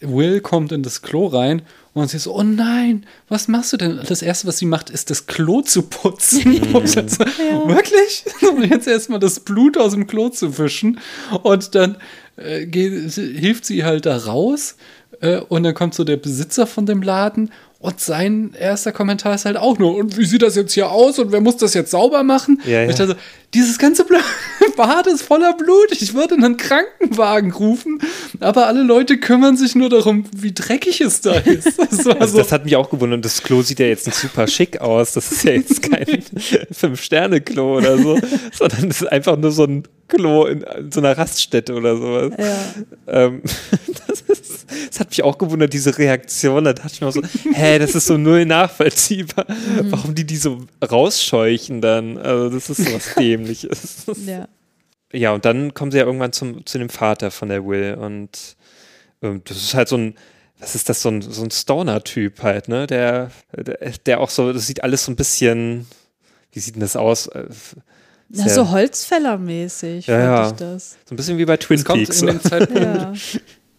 [0.00, 1.62] Will kommt in das Klo rein
[1.94, 4.00] und sie so, oh nein, was machst du denn?
[4.06, 6.62] Das Erste, was sie macht, ist das Klo zu putzen.
[6.74, 8.24] Und dann so, Wirklich?
[8.42, 11.00] Und jetzt erstmal das Blut aus dem Klo zu wischen.
[11.42, 11.96] Und dann
[12.36, 14.76] äh, geht, hilft sie halt da raus.
[15.20, 17.50] Äh, und dann kommt so der Besitzer von dem Laden.
[17.80, 21.20] Und sein erster Kommentar ist halt auch nur, und wie sieht das jetzt hier aus?
[21.20, 22.60] Und wer muss das jetzt sauber machen?
[22.66, 23.06] Ja, Und ich ja.
[23.06, 23.20] dachte,
[23.54, 24.04] dieses ganze
[24.76, 25.92] Bad ist voller Blut.
[25.92, 28.00] Ich würde einen Krankenwagen rufen,
[28.40, 31.78] aber alle Leute kümmern sich nur darum, wie dreckig es da ist.
[31.88, 33.24] Das war Also so, das hat mich auch gewundert.
[33.24, 35.12] Das Klo sieht ja jetzt nicht super schick aus.
[35.12, 36.22] Das ist ja jetzt kein
[36.72, 38.18] Fünf-Sterne-Klo oder so,
[38.58, 42.32] sondern das ist einfach nur so ein Klo in, in so einer Raststätte oder sowas.
[42.38, 42.58] Ja.
[43.06, 43.42] Ähm,
[44.06, 44.37] das, ist,
[44.88, 46.64] das hat mich auch gewundert, diese Reaktion.
[46.64, 49.46] Da dachte ich mir auch so, hä, das ist so null nachvollziehbar.
[49.82, 52.16] Warum die die so rausscheuchen dann?
[52.18, 54.04] Also das ist so was Dämliches.
[54.26, 54.48] Ja.
[55.12, 58.56] Ja, und dann kommen sie ja irgendwann zum, zu dem Vater von der Will und
[59.22, 60.14] ähm, das ist halt so ein,
[60.60, 62.86] was ist das, so ein, so ein Stoner-Typ halt, ne?
[62.86, 65.86] Der, der, der auch so, das sieht alles so ein bisschen,
[66.52, 67.26] wie sieht denn das aus?
[67.28, 67.44] Äh,
[68.28, 70.46] Na, so Holzfällermäßig Ja, fand ja.
[70.48, 70.96] ich das.
[71.08, 72.20] So ein bisschen wie bei Twin kommt Peaks.
[72.20, 73.12] in dem Zeitpunkt, Ja.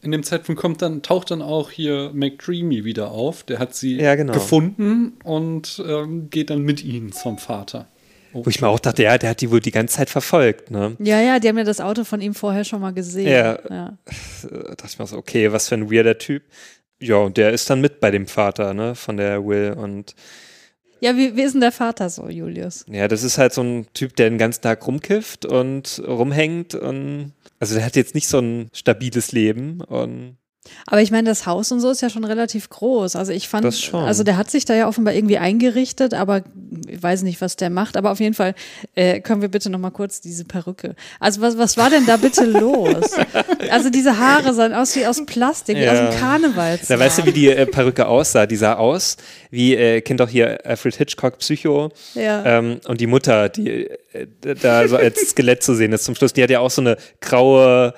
[0.02, 3.44] In dem Zeitpunkt kommt dann, taucht dann auch hier McDreamy wieder auf.
[3.44, 4.34] Der hat sie Ja, genau.
[4.34, 7.88] gefunden und ähm, geht dann mit ihnen zum Vater.
[8.32, 10.96] Wo ich mir auch dachte, ja, der hat die wohl die ganze Zeit verfolgt, ne?
[11.00, 13.28] ja, ja, die haben ja das Auto von ihm vorher schon mal gesehen.
[13.28, 13.58] Ja.
[13.70, 13.98] ja.
[14.44, 16.44] Da dachte ich mir so, okay, was für ein weirder Typ.
[17.02, 20.14] Ja, und der ist dann mit bei dem Vater, ne, von der Will und
[21.00, 22.86] Ja, wie, wie ist denn der Vater so, Julius?
[22.88, 27.32] Ja, das ist halt so ein Typ, der den ganzen Tag rumkifft und rumhängt und
[27.60, 30.38] also der hat jetzt nicht so ein stabiles Leben und
[30.86, 33.16] Aber ich meine, das Haus und so ist ja schon relativ groß.
[33.16, 36.44] Also ich fand, also der hat sich da ja offenbar irgendwie eingerichtet, aber
[36.88, 38.54] ich weiß nicht, was der macht, aber auf jeden Fall
[38.94, 40.96] äh, können wir bitte noch mal kurz diese Perücke.
[41.20, 43.12] Also was, was war denn da bitte los?
[43.72, 45.94] Also diese Haare sahen aus wie aus Plastik, wie Ja.
[45.94, 46.80] aus dem Karneval.
[46.88, 48.46] Da weißt du, wie die äh, Perücke aussah?
[48.46, 49.18] Die sah aus
[49.52, 51.90] wie, äh, kennt doch hier Alfred Hitchcock Psycho.
[52.14, 52.46] Ja.
[52.46, 54.28] Ähm, und die Mutter, die äh,
[54.62, 56.98] da so als Skelett zu sehen ist zum Schluss, die hat ja auch so eine
[57.22, 57.94] graue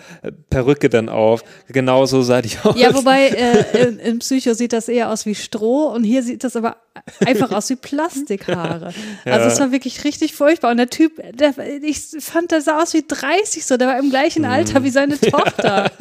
[0.49, 1.43] Perücke dann auf.
[1.67, 2.79] Genau so sah die aus.
[2.79, 6.43] Ja, wobei äh, in, in Psycho sieht das eher aus wie Stroh und hier sieht
[6.43, 6.77] das aber
[7.25, 8.93] einfach aus wie Plastikhaare.
[9.25, 10.71] Also es war wirklich richtig furchtbar.
[10.71, 14.09] Und der Typ, der, ich fand, der sah aus wie 30 so, der war im
[14.09, 15.91] gleichen Alter wie seine Tochter.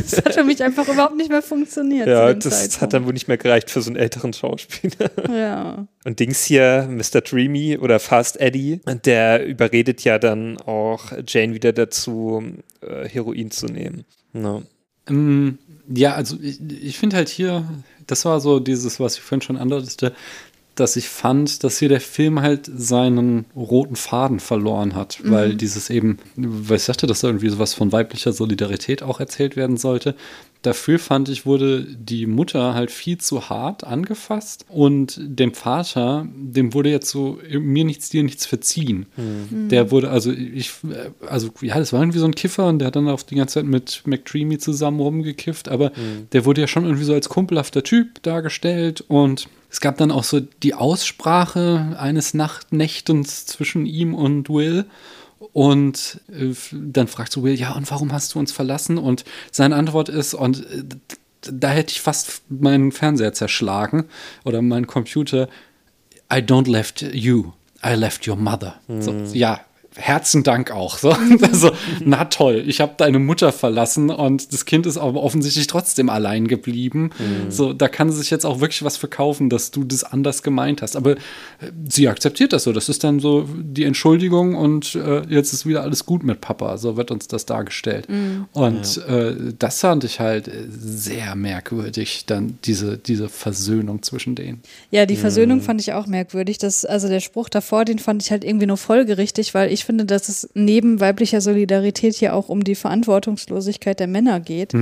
[0.00, 2.08] Das hat für mich einfach überhaupt nicht mehr funktioniert.
[2.08, 2.80] Ja, das Zeitpunkt.
[2.80, 5.10] hat dann wohl nicht mehr gereicht für so einen älteren Schauspieler.
[5.30, 5.86] Ja.
[6.04, 7.20] Und Dings hier, Mr.
[7.20, 12.42] Dreamy oder Fast Eddie, der überredet ja dann auch Jane wieder dazu,
[12.80, 14.04] äh, Heroin zu nehmen.
[14.32, 14.62] No.
[15.08, 17.64] Ähm, ja, also ich, ich finde halt hier,
[18.06, 20.14] das war so dieses, was ich vorhin schon andeutete,
[20.74, 25.90] dass ich fand, dass hier der Film halt seinen roten Faden verloren hat, weil dieses
[25.90, 30.14] eben, weil ich sagte, dass da irgendwie sowas von weiblicher Solidarität auch erzählt werden sollte.
[30.62, 36.72] Dafür fand ich, wurde die Mutter halt viel zu hart angefasst und dem Vater, dem
[36.72, 39.06] wurde jetzt so mir nichts, dir nichts verziehen.
[39.48, 40.70] Der wurde, also ich,
[41.28, 43.54] also ja, das war irgendwie so ein Kiffer und der hat dann auch die ganze
[43.54, 45.90] Zeit mit McDreamy zusammen rumgekifft, aber
[46.32, 50.24] der wurde ja schon irgendwie so als kumpelhafter Typ dargestellt und es gab dann auch
[50.24, 54.84] so die Aussprache eines Nachtnächtens zwischen ihm und Will.
[55.52, 58.98] Und äh, dann fragt so Will, ja, und warum hast du uns verlassen?
[58.98, 60.84] Und seine Antwort ist, und äh,
[61.42, 64.04] da hätte ich fast meinen Fernseher zerschlagen
[64.44, 65.48] oder meinen Computer,
[66.32, 67.52] I don't left you,
[67.84, 68.76] I left your mother.
[69.00, 69.60] So, ja,
[69.96, 70.98] Herzen Dank auch.
[70.98, 71.16] So.
[71.42, 71.72] Also,
[72.04, 76.46] na toll, ich habe deine Mutter verlassen und das Kind ist aber offensichtlich trotzdem allein
[76.46, 77.10] geblieben.
[77.48, 80.82] So, da kann sie sich jetzt auch wirklich was verkaufen, dass du das anders gemeint
[80.82, 80.96] hast.
[80.96, 81.16] Aber äh,
[81.88, 82.72] sie akzeptiert das so.
[82.72, 86.78] Das ist dann so die Entschuldigung und äh, jetzt ist wieder alles gut mit Papa.
[86.78, 88.06] So wird uns das dargestellt.
[88.52, 94.62] Und äh, das fand ich halt äh, sehr merkwürdig, dann diese, diese Versöhnung zwischen denen.
[94.90, 96.58] Ja, die Versöhnung fand ich auch merkwürdig.
[96.58, 100.04] Das, also der Spruch davor, den fand ich halt irgendwie nur folgerichtig, weil ich finde,
[100.04, 104.74] dass es neben weiblicher Solidarität hier auch um die Verantwortungslosigkeit der Männer geht.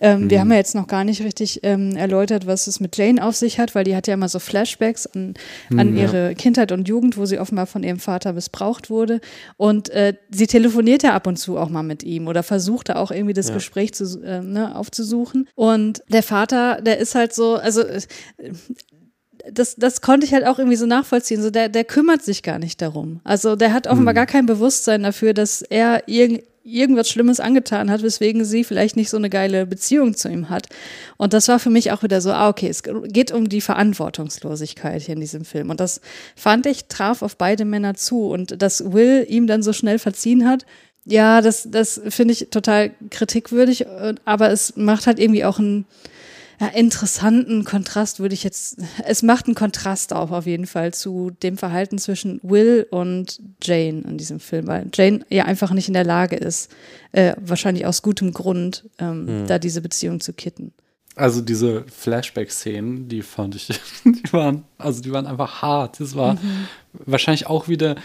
[0.00, 3.24] Ähm, Wir haben ja jetzt noch gar nicht richtig ähm, erläutert, was es mit Jane
[3.24, 5.34] auf sich hat, weil die hat ja immer so Flashbacks an,
[5.76, 9.20] an ihre Kindheit und Jugend, wo sie offenbar von ihrem Vater missbraucht wurde.
[9.56, 12.96] Und äh, sie telefoniert ja ab und zu auch mal mit ihm oder versucht da
[12.96, 15.48] auch irgendwie das Gespräch zu, äh, ne, aufzusuchen.
[15.54, 18.00] Und der Vater, der ist halt so, also äh,
[19.52, 21.42] das, das konnte ich halt auch irgendwie so nachvollziehen.
[21.42, 23.20] So, der, der kümmert sich gar nicht darum.
[23.24, 28.02] Also der hat offenbar gar kein Bewusstsein dafür, dass er irgend, irgendwas Schlimmes angetan hat,
[28.02, 30.66] weswegen sie vielleicht nicht so eine geile Beziehung zu ihm hat.
[31.16, 35.02] Und das war für mich auch wieder so, ah, okay, es geht um die Verantwortungslosigkeit
[35.02, 35.70] hier in diesem Film.
[35.70, 36.00] Und das
[36.36, 38.28] fand ich, traf auf beide Männer zu.
[38.28, 40.66] Und dass Will ihm dann so schnell verziehen hat,
[41.04, 43.86] ja, das, das finde ich total kritikwürdig,
[44.26, 45.86] aber es macht halt irgendwie auch einen
[46.60, 51.30] ja, interessanten Kontrast, würde ich jetzt, es macht einen Kontrast auf, auf jeden Fall zu
[51.42, 55.94] dem Verhalten zwischen Will und Jane in diesem Film, weil Jane ja einfach nicht in
[55.94, 56.70] der Lage ist,
[57.12, 60.72] äh, wahrscheinlich aus gutem Grund, ähm, da diese Beziehung zu kitten.
[61.14, 63.66] Also diese Flashback-Szenen, die fand ich,
[64.04, 66.00] die waren, also die waren einfach hart.
[66.00, 66.38] Das war
[66.92, 67.96] wahrscheinlich auch wieder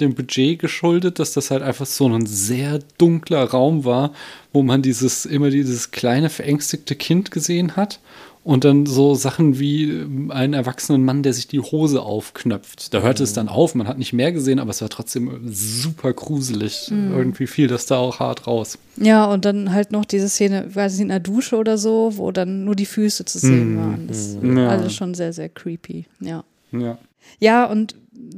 [0.00, 4.12] dem Budget geschuldet, dass das halt einfach so ein sehr dunkler Raum war,
[4.52, 8.00] wo man dieses, immer dieses kleine verängstigte Kind gesehen hat.
[8.44, 12.94] Und dann so Sachen wie ähm, einen erwachsenen Mann, der sich die Hose aufknöpft.
[12.94, 16.14] Da hörte es dann auf, man hat nicht mehr gesehen, aber es war trotzdem super
[16.14, 16.90] gruselig.
[16.90, 18.78] Irgendwie fiel das da auch hart raus.
[18.96, 22.30] Ja, und dann halt noch diese Szene, weiß ich, in der Dusche oder so, wo
[22.32, 24.06] dann nur die Füße zu sehen waren.
[24.06, 24.68] Das ist Ja.
[24.68, 26.42] also schon sehr, sehr creepy, ja.
[26.72, 26.96] Ja.
[27.40, 27.96] Ja, und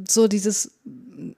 [0.09, 0.73] so dieses,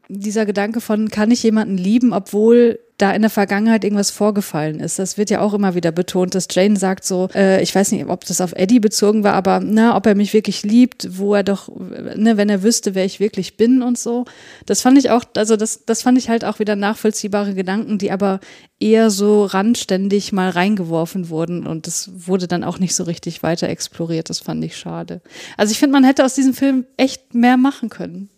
[0.08, 4.98] dieser Gedanke von, kann ich jemanden lieben, obwohl da in der Vergangenheit irgendwas vorgefallen ist.
[5.00, 8.06] Das wird ja auch immer wieder betont, dass Jane sagt so, äh, ich weiß nicht,
[8.06, 11.42] ob das auf Eddie bezogen war, aber na, ob er mich wirklich liebt, wo er
[11.42, 14.24] doch, ne, wenn er wüsste, wer ich wirklich bin und so.
[14.66, 18.12] Das fand ich auch, also das, das fand ich halt auch wieder nachvollziehbare Gedanken, die
[18.12, 18.38] aber
[18.78, 23.68] eher so randständig mal reingeworfen wurden und das wurde dann auch nicht so richtig weiter
[23.68, 24.30] exploriert.
[24.30, 25.22] Das fand ich schade.
[25.56, 28.28] Also ich finde, man hätte aus diesem Film echt mehr machen können.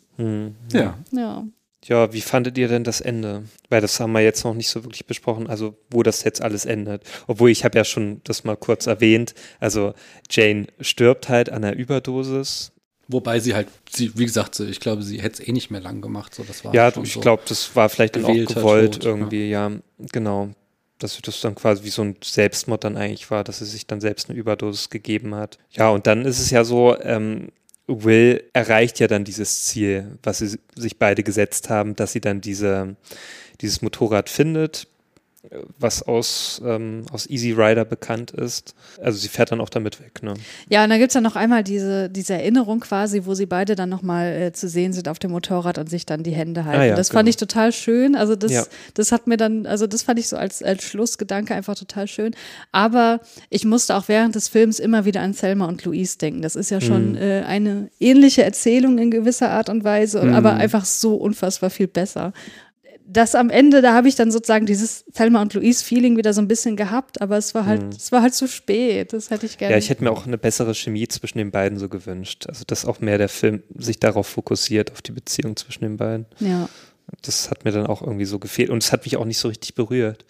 [0.73, 0.99] Ja.
[1.13, 1.45] Ja.
[1.87, 3.43] Ja, wie fandet ihr denn das Ende?
[3.69, 6.65] Weil das haben wir jetzt noch nicht so wirklich besprochen, also wo das jetzt alles
[6.65, 7.03] endet.
[7.27, 9.35] Obwohl ich habe ja schon das mal kurz erwähnt.
[9.61, 9.93] Also
[10.31, 12.73] Jane stirbt halt an einer Überdosis.
[13.09, 16.01] Wobei sie halt, sie, wie gesagt, ich glaube, sie hätte es eh nicht mehr lang
[16.01, 16.35] gemacht.
[16.35, 17.21] So, das war Ja, schon ich so.
[17.21, 19.71] glaube, das war vielleicht dann auch gewollt Tod, irgendwie, ja.
[20.11, 20.49] genau.
[20.99, 24.01] Dass das dann quasi wie so ein Selbstmord dann eigentlich war, dass sie sich dann
[24.01, 25.59] selbst eine Überdosis gegeben hat.
[25.71, 27.49] Ja, und dann ist es ja so, ähm,
[27.87, 32.41] Will erreicht ja dann dieses Ziel, was sie sich beide gesetzt haben, dass sie dann
[32.41, 32.97] diese,
[33.61, 34.89] dieses Motorrad findet,
[35.79, 38.75] was aus, ähm, aus Easy Rider bekannt ist.
[39.03, 40.23] Also sie fährt dann auch damit weg.
[40.23, 40.35] Ne?
[40.69, 43.75] Ja, und dann gibt es ja noch einmal diese, diese Erinnerung quasi, wo sie beide
[43.75, 46.81] dann nochmal äh, zu sehen sind auf dem Motorrad und sich dann die Hände halten.
[46.81, 47.19] Ah ja, das genau.
[47.19, 48.17] fand ich total schön.
[48.17, 48.65] Also das, Ja.
[48.95, 52.35] das hat mir dann, also das fand ich so als, als Schlussgedanke einfach total schön.
[52.73, 53.21] Aber
[53.51, 56.43] ich musste auch während des Films immer wieder an Selma und Louise denken.
[56.43, 57.17] Das ist ja schon Mhm.
[57.19, 60.35] äh, eine ähnliche Erzählung in gewisser Art und Weise, Mhm.
[60.35, 62.33] aber einfach so unfassbar viel besser.
[63.15, 66.41] Das am Ende, da habe ich dann sozusagen dieses Selma und Louise Feeling wieder so
[66.43, 69.13] ein bisschen gehabt, aber es war halt, es war halt zu spät.
[69.13, 69.71] Das hätte ich gerne.
[69.71, 69.75] Mhm.
[69.75, 72.47] Ja, ich hätte mir auch eine bessere Chemie zwischen den beiden so gewünscht.
[72.49, 76.27] Also dass auch mehr der Film sich darauf fokussiert, auf die Beziehung zwischen den beiden.
[76.41, 76.69] ja.
[77.21, 79.49] Das hat mir dann auch irgendwie so gefehlt und es hat mich auch nicht so
[79.49, 80.25] richtig berührt.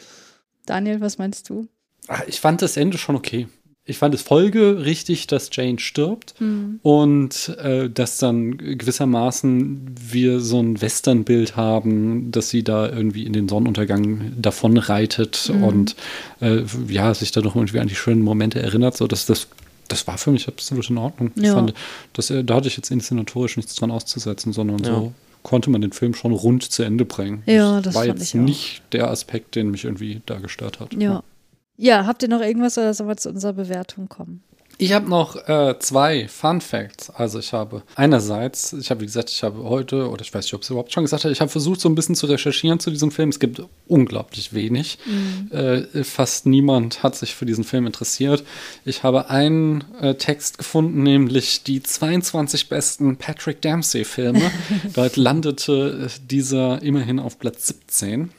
[0.67, 1.69] Daniel, was meinst du?
[2.09, 3.47] Ah, Ich fand das Ende schon okay.
[3.87, 6.35] Ich fand es folgerichtig, dass Jane stirbt
[6.83, 13.35] und äh, dass dann gewissermaßen wir so ein Westernbild haben, dass sie da irgendwie in
[13.35, 15.97] den Sonnenuntergang davon reitet und
[16.41, 18.97] äh, ja, sich da noch irgendwie an die schönen Momente erinnert.
[18.97, 19.49] So, dass das,
[19.89, 21.31] das war für mich absolut in Ordnung.
[21.37, 21.55] Ich Ja.
[21.55, 21.75] fand,
[22.15, 24.85] dass, äh, da hatte ich jetzt inszenatorisch nichts dran auszusetzen, sondern Ja.
[24.87, 25.13] so
[25.43, 27.43] konnte man den Film schon rund zu Ende bringen.
[27.45, 28.45] Ja, das war fand jetzt ich auch.
[28.45, 30.95] nicht der Aspekt, den mich irgendwie da gestört hat.
[30.95, 31.23] Ja.
[31.77, 34.43] Ja, habt ihr noch irgendwas oder sollen wir zu unserer Bewertung kommen?
[34.79, 37.11] Ich habe noch äh, zwei Fun Facts.
[37.11, 40.55] Also ich habe einerseits, ich habe wie gesagt, ich habe heute, oder ich weiß nicht,
[40.55, 42.81] ob ich es überhaupt schon gesagt habe, ich habe versucht so ein bisschen zu recherchieren
[42.81, 43.29] zu diesem Film.
[43.29, 44.99] Es gibt unglaublich wenig.
[45.51, 48.45] Äh, fast niemand hat sich für diesen Film interessiert.
[48.85, 54.51] Ich habe einen äh, Text gefunden, nämlich die 22 besten Patrick Dempsey-Filme.
[54.95, 58.31] Dort landete äh, dieser immerhin auf Platz 17.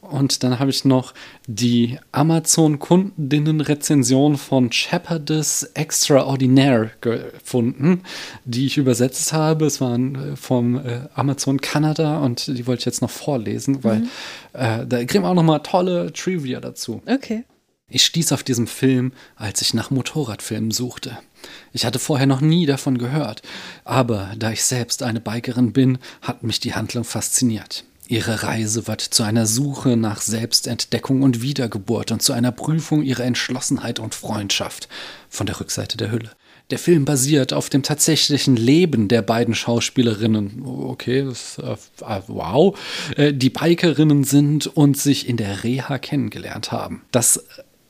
[0.00, 1.14] Und dann habe ich noch
[1.46, 8.02] die Amazon-Kundinnen-Rezension von Shepherdess Extraordinaire gefunden,
[8.44, 9.66] die ich übersetzt habe.
[9.66, 14.04] Es waren äh, vom äh, Amazon Kanada und die wollte ich jetzt noch vorlesen, weil
[14.52, 17.02] äh, da kriegen wir auch noch mal tolle Trivia dazu.
[17.06, 17.44] Okay.
[17.90, 21.18] Ich stieß auf diesen Film, als ich nach Motorradfilmen suchte.
[21.72, 23.40] Ich hatte vorher noch nie davon gehört,
[23.84, 27.84] aber da ich selbst eine Bikerin bin, hat mich die Handlung fasziniert.
[28.08, 33.24] Ihre Reise wird zu einer Suche nach Selbstentdeckung und Wiedergeburt und zu einer Prüfung ihrer
[33.24, 34.88] Entschlossenheit und Freundschaft
[35.28, 36.30] von der Rückseite der Hülle.
[36.70, 40.62] Der Film basiert auf dem tatsächlichen Leben der beiden Schauspielerinnen.
[40.64, 42.78] Okay, das, äh, ah, wow.
[43.16, 47.02] Äh, die Bikerinnen sind und sich in der Reha kennengelernt haben.
[47.10, 47.44] Das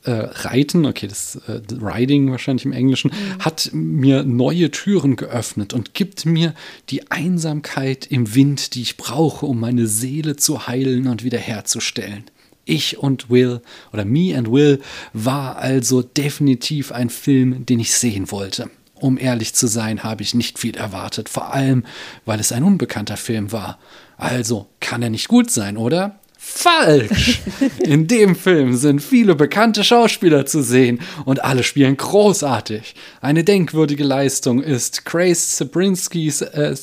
[0.09, 5.93] äh, Reiten, okay, das äh, Riding wahrscheinlich im Englischen, hat mir neue Türen geöffnet und
[5.93, 6.55] gibt mir
[6.89, 12.23] die Einsamkeit im Wind, die ich brauche, um meine Seele zu heilen und wiederherzustellen.
[12.65, 13.61] Ich und Will
[13.93, 14.81] oder Me and Will
[15.13, 18.71] war also definitiv ein Film, den ich sehen wollte.
[18.95, 21.85] Um ehrlich zu sein, habe ich nicht viel erwartet, vor allem,
[22.25, 23.77] weil es ein unbekannter Film war.
[24.17, 26.19] Also kann er nicht gut sein, oder?
[26.41, 27.41] Falsch!
[27.79, 32.95] In dem Film sind viele bekannte Schauspieler zu sehen und alle spielen großartig.
[33.19, 36.75] Eine denkwürdige Leistung ist Grace Zabrinskis, äh,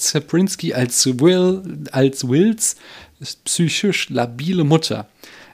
[0.75, 2.77] als Will, als Wills
[3.45, 5.09] psychisch labile Mutter.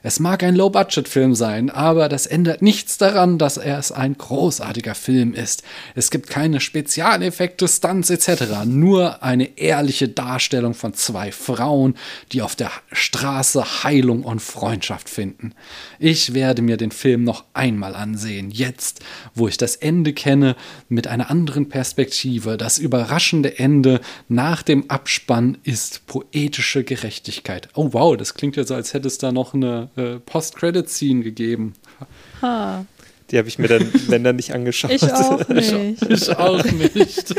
[0.05, 4.95] Es mag ein Low-Budget-Film sein, aber das ändert nichts daran, dass er es ein großartiger
[4.95, 5.63] Film ist.
[5.95, 11.95] Es gibt keine Spezialeffekte, Stunts etc., nur eine ehrliche Darstellung von zwei Frauen,
[12.33, 15.53] die auf der Straße Heilung und Freundschaft finden.
[15.99, 18.99] Ich werde mir den Film noch einmal ansehen, jetzt,
[19.35, 20.57] wo ich das Ende kenne,
[20.89, 22.57] mit einer anderen Perspektive.
[22.57, 27.69] Das überraschende Ende nach dem Abspann ist poetische Gerechtigkeit.
[27.73, 31.73] Oh wow, das klingt ja so, als hätte es da noch eine äh, Post-Credit-Scene gegeben.
[32.41, 32.85] Ha,
[33.31, 34.91] Die habe ich mir dann, wenn dann nicht angeschaut.
[34.91, 36.01] ich auch nicht.
[36.09, 37.35] Ich auch nicht.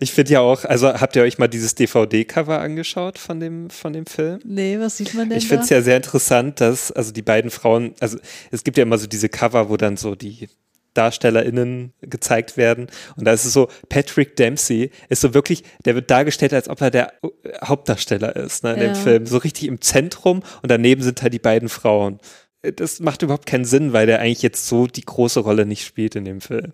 [0.00, 3.92] Ich finde ja auch, also habt ihr euch mal dieses DVD-Cover angeschaut von dem, von
[3.92, 4.40] dem Film?
[4.44, 7.50] Nee, was sieht man denn Ich finde es ja sehr interessant, dass also die beiden
[7.50, 8.18] Frauen, also
[8.50, 10.48] es gibt ja immer so diese Cover, wo dann so die
[10.94, 12.86] DarstellerInnen gezeigt werden.
[13.16, 16.80] Und da ist es so, Patrick Dempsey ist so wirklich, der wird dargestellt, als ob
[16.80, 17.28] er der äh,
[17.64, 18.86] Hauptdarsteller ist ne, in Ja.
[18.88, 19.26] dem Film.
[19.26, 22.18] So richtig im Zentrum und daneben sind halt die beiden Frauen.
[22.62, 26.16] Das macht überhaupt keinen Sinn, weil der eigentlich jetzt so die große Rolle nicht spielt
[26.16, 26.72] in dem Film.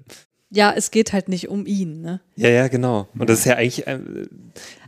[0.55, 2.21] Ja, es geht halt nicht um ihn, ne?
[2.37, 3.09] Ja, ja, genau.
[3.19, 4.29] Und das ist ja eigentlich äh, ein Film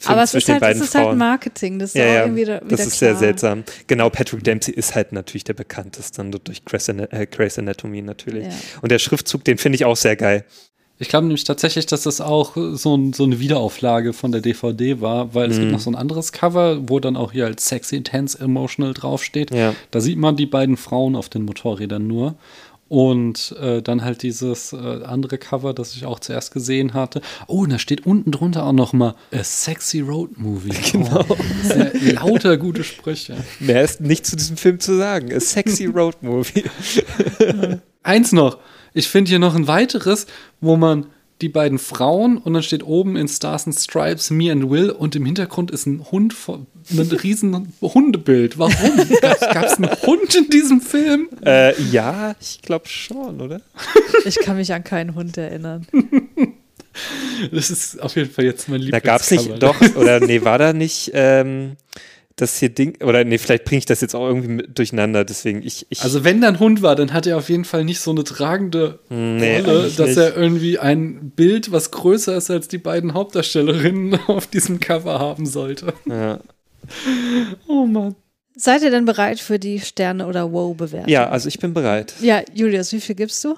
[0.04, 1.18] Aber es ist halt, den ist halt.
[1.18, 3.10] Marketing, das ist ja, auch ja, irgendwie wieder, wieder das ist klar.
[3.10, 3.64] sehr seltsam.
[3.88, 8.44] Genau, Patrick Dempsey ist halt natürlich der bekannteste, dann durch Grey's, äh, Grey's Anatomy natürlich.
[8.46, 8.52] Ja.
[8.80, 10.44] Und der Schriftzug, den finde ich auch sehr geil.
[10.98, 15.00] Ich glaube nämlich tatsächlich, dass das auch so, ein, so eine Wiederauflage von der DVD
[15.00, 15.72] war, weil es gibt Mhm.
[15.72, 19.50] noch so ein anderes Cover, wo dann auch hier als sexy, intense, emotional draufsteht.
[19.50, 19.74] Ja.
[19.90, 22.36] Da sieht man die beiden Frauen auf den Motorrädern nur.
[22.88, 27.20] Und äh, dann halt dieses äh, andere Cover, das ich auch zuerst gesehen hatte.
[27.48, 30.70] Oh, und da steht unten drunter auch noch mal A Sexy Road Movie.
[30.92, 31.24] Genau.
[31.28, 33.36] Oh, sehr lauter gute Sprüche.
[33.58, 35.34] Mehr ist nicht zu diesem Film zu sagen.
[35.34, 36.62] A Sexy Road Movie.
[38.04, 38.58] Eins noch.
[38.94, 40.26] Ich finde hier noch ein weiteres,
[40.60, 41.06] wo man
[41.42, 45.16] die beiden Frauen und dann steht oben in Stars and Stripes Me and Will und
[45.16, 48.58] im Hintergrund ist ein Hund, vor- ein riesen Hundebild.
[48.58, 48.72] Warum?
[49.20, 51.28] Gab es einen Hund in diesem Film?
[51.44, 53.60] äh, ja, ich glaube schon, oder?
[54.24, 55.86] Ich kann mich an keinen Hund erinnern.
[57.52, 60.56] Das ist auf jeden Fall jetzt mein Da gab es nicht, doch, oder nee, war
[60.58, 61.76] da nicht ähm,
[62.36, 65.62] das hier Ding, oder nee, vielleicht bringe ich das jetzt auch irgendwie mit durcheinander, deswegen
[65.62, 68.00] ich, ich Also wenn da ein Hund war, dann hat er auf jeden Fall nicht
[68.00, 70.16] so eine tragende Nee, Rolle, dass nicht.
[70.18, 75.44] er irgendwie ein Bild, was größer ist als die beiden Hauptdarstellerinnen auf diesem Cover haben
[75.46, 75.92] sollte.
[76.06, 76.40] ja.
[77.68, 78.14] Oh Mann.
[78.54, 81.08] Seid ihr denn bereit für die Sterne- oder Wow-Bewertung?
[81.10, 82.14] ja, also ich bin bereit.
[82.20, 83.54] Ja, Julius, wie viel gibst du?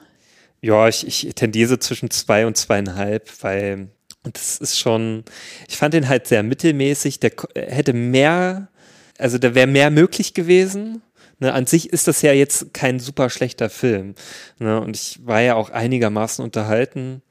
[0.61, 3.89] Ja, ich, ich tendiere so zwischen zwei und zweieinhalb, weil
[4.25, 5.25] und das ist schon,
[5.69, 8.69] ich fand den halt sehr mittelmäßig, der ko- hätte mehr,
[9.17, 11.03] also da wäre mehr möglich gewesen.
[11.39, 14.17] Ne, an sich ist das ja jetzt kein super schlechter Film.
[14.59, 17.23] Ne, und ich war ja auch einigermaßen unterhalten.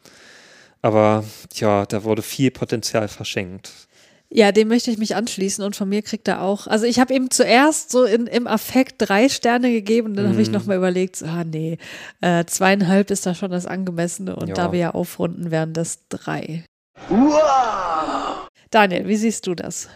[0.82, 1.26] Aber
[1.56, 3.72] ja, da wurde viel Potenzial verschenkt.
[4.30, 6.68] Ja, dem möchte ich mich anschließen und von mir kriegt er auch.
[6.68, 10.42] Also ich habe ihm zuerst so in, im Affekt drei Sterne gegeben und dann habe
[10.42, 11.78] ich nochmal überlegt, so, ah nee,
[12.20, 14.54] äh, zweieinhalb ist da schon das Angemessene und Ja.
[14.56, 16.66] da wir ja aufrunden, wären das drei.
[18.70, 19.88] Daniel, wie siehst du das?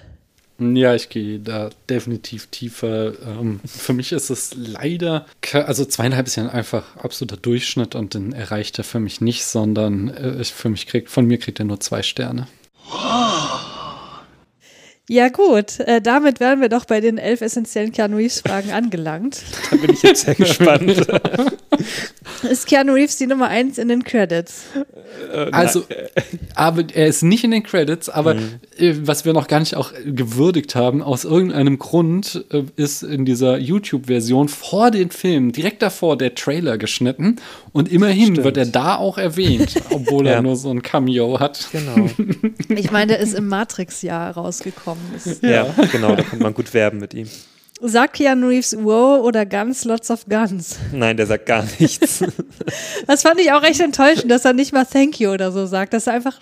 [0.60, 3.14] Ja, ich gehe da definitiv tiefer.
[3.28, 8.32] Ähm, für mich ist es leider, also zweieinhalb ist ja einfach absoluter Durchschnitt und den
[8.32, 11.66] erreicht er für mich nicht, sondern äh, ich, für mich kriegt, von mir kriegt er
[11.66, 12.48] nur zwei Sterne.
[15.14, 19.42] Ja gut, äh, damit wären wir doch bei den elf essentiellen Keanu Reeves Fragen angelangt.
[19.70, 21.06] Da bin ich jetzt sehr gespannt.
[22.50, 24.64] Ist Keanu Reeves die Nummer eins in den Credits?
[25.52, 25.84] Also,
[26.56, 28.36] aber er ist nicht in den Credits, aber
[28.78, 33.26] äh, was wir noch gar nicht auch gewürdigt haben, aus irgendeinem Grund äh, ist in
[33.26, 37.36] dieser YouTube-Version vor den Filmen direkt davor der Trailer geschnitten
[37.74, 38.44] und immerhin Stimmt.
[38.46, 40.34] wird er da auch erwähnt, obwohl Ja.
[40.36, 41.68] er nur so ein Cameo hat.
[41.74, 42.08] genau.
[42.70, 45.01] Ich meine, der ist im Matrix-Jahr rausgekommen.
[45.16, 45.44] Ist.
[45.44, 47.28] Ja, genau, da konnte man gut werben mit ihm.
[47.84, 50.78] Sagt Keanu Reeves wow oder Guns, lots of Guns?
[50.94, 52.24] Nein, der sagt gar nichts.
[53.08, 55.94] Das fand ich auch recht enttäuschend, dass er nicht mal Thank you oder so sagt,
[55.94, 56.40] dass er einfach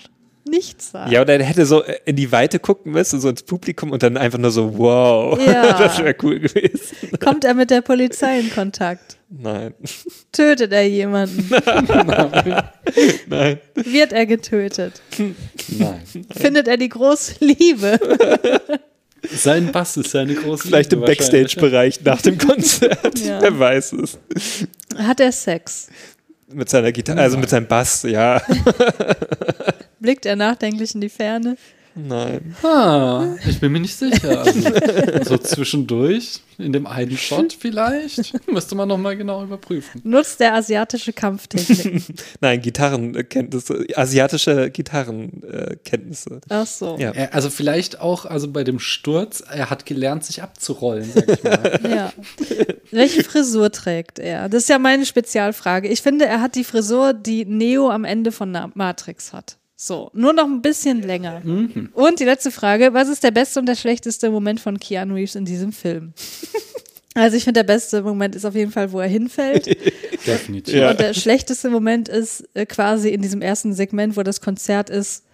[0.49, 1.11] nichts sagt.
[1.11, 4.17] Ja, oder er hätte so in die Weite gucken müssen, so ins Publikum und dann
[4.17, 5.39] einfach nur so, wow.
[5.45, 5.77] Ja.
[5.77, 6.95] Das wäre cool gewesen.
[7.19, 9.17] Kommt er mit der Polizei in Kontakt?
[9.29, 9.73] Nein.
[10.31, 11.49] Tötet er jemanden?
[13.27, 13.59] Nein.
[13.75, 15.01] Wird er getötet?
[15.17, 16.01] Nein.
[16.35, 17.99] Findet er die große Liebe?
[19.31, 21.55] Sein Bass ist seine große Vielleicht im Liebe wahrscheinlich.
[21.55, 23.19] Backstage-Bereich nach dem Konzert.
[23.19, 23.41] Ja.
[23.41, 24.17] Wer weiß es.
[24.97, 25.89] Hat er Sex?
[26.51, 28.41] Mit seiner Gitarre, also mit seinem Bass, ja.
[29.99, 31.57] Blickt er nachdenklich in die Ferne?
[32.07, 32.55] Nein.
[32.63, 34.41] Ah, ich bin mir nicht sicher.
[34.41, 40.01] Also, so zwischendurch, in dem einen Shot vielleicht, müsste man noch mal genau überprüfen.
[40.03, 42.03] Nutzt er asiatische Kampftechnik?
[42.41, 46.41] Nein, Gitarrenkenntnisse, asiatische Gitarrenkenntnisse.
[46.49, 46.95] Ach so.
[46.97, 47.11] Ja.
[47.11, 51.43] Er, also vielleicht auch, also bei dem Sturz, er hat gelernt, sich abzurollen, sag ich
[51.43, 51.79] mal.
[51.89, 52.13] Ja.
[52.91, 54.47] Welche Frisur trägt er?
[54.47, 55.87] Das ist ja meine Spezialfrage.
[55.87, 59.58] Ich finde, er hat die Frisur, die Neo am Ende von Matrix hat.
[59.81, 61.41] So, nur noch ein bisschen länger.
[61.93, 65.35] Und die letzte Frage: Was ist der beste und der schlechteste Moment von Keanu Reeves
[65.35, 66.13] in diesem Film?
[67.15, 69.65] Also, ich finde, der beste Moment ist auf jeden Fall, wo er hinfällt.
[70.27, 70.75] Definitiv.
[70.75, 70.91] Ja.
[70.91, 75.25] Und der schlechteste Moment ist äh, quasi in diesem ersten Segment, wo das Konzert ist,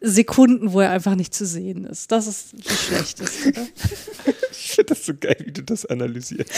[0.00, 2.12] Sekunden, wo er einfach nicht zu sehen ist.
[2.12, 3.52] Das ist das Schlechteste.
[4.76, 6.50] Ich finde das so geil, wie du das analysierst.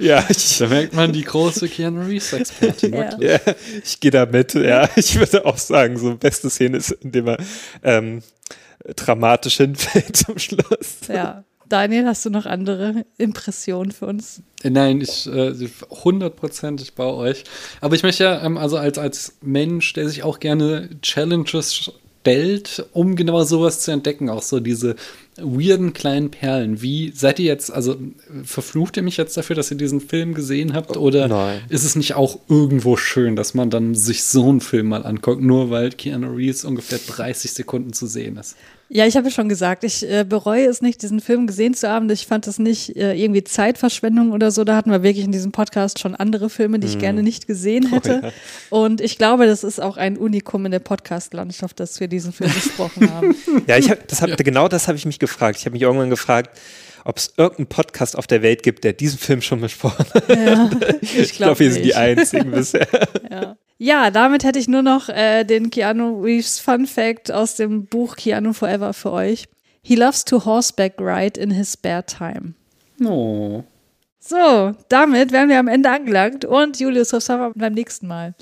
[0.00, 2.92] ja, ich, Da merkt man die große Keanu Reeves-Expertin.
[2.92, 3.16] Ja.
[3.20, 3.38] ja,
[3.84, 4.54] ich gehe da mit.
[4.54, 7.38] Ja, ich würde auch sagen, so beste Szene ist, indem er
[7.84, 8.22] ähm,
[8.96, 11.06] dramatisch hinfällt zum Schluss.
[11.06, 11.44] Ja.
[11.68, 14.42] Daniel, hast du noch andere Impressionen für uns?
[14.64, 15.54] Nein, ich äh,
[16.02, 17.44] hundertprozentig bei euch.
[17.80, 22.86] Aber ich möchte ja, ähm, also als, als Mensch, der sich auch gerne Challenges stellt,
[22.92, 24.96] um genau sowas zu entdecken, auch so diese
[25.36, 26.82] weirden kleinen Perlen.
[26.82, 27.96] Wie seid ihr jetzt, also
[28.44, 30.96] verflucht ihr mich jetzt dafür, dass ihr diesen Film gesehen habt?
[30.96, 31.60] Oder Nein.
[31.68, 35.40] ist es nicht auch irgendwo schön, dass man dann sich so einen Film mal anguckt,
[35.40, 38.56] nur weil Keanu Reeves ungefähr 30 Sekunden zu sehen ist?
[38.90, 41.90] Ja, ich habe ja schon gesagt, ich äh, bereue es nicht, diesen Film gesehen zu
[41.90, 42.08] haben.
[42.08, 44.64] Ich fand das nicht äh, irgendwie Zeitverschwendung oder so.
[44.64, 47.86] Da hatten wir wirklich in diesem Podcast schon andere Filme, die ich gerne nicht gesehen
[47.90, 48.32] hätte.
[48.70, 52.52] Und ich glaube, das ist auch ein Unikum in der Podcast-Landschaft, dass wir diesen Film
[52.52, 53.34] besprochen haben.
[53.66, 55.58] Ja, ich hab, das hab, genau das habe ich mich gefragt.
[55.58, 56.56] Ich habe mich irgendwann gefragt,
[57.08, 60.28] ob es irgendeinen Podcast auf der Welt gibt, der diesen Film schon besprochen hat.
[60.28, 60.68] Ja,
[61.00, 62.86] Ich glaube, glaube, wir sind die einzigen bisher.
[63.30, 63.56] Ja.
[63.78, 68.16] ja, damit hätte ich nur noch äh, den Keanu Reeves Fun Fact aus dem Buch
[68.16, 69.46] Keanu Forever für euch.
[69.80, 72.52] He loves to horseback ride in his spare time.
[73.02, 73.64] Oh.
[74.18, 78.34] So, damit wären wir am Ende angelangt und Julius, was haben wir beim nächsten Mal?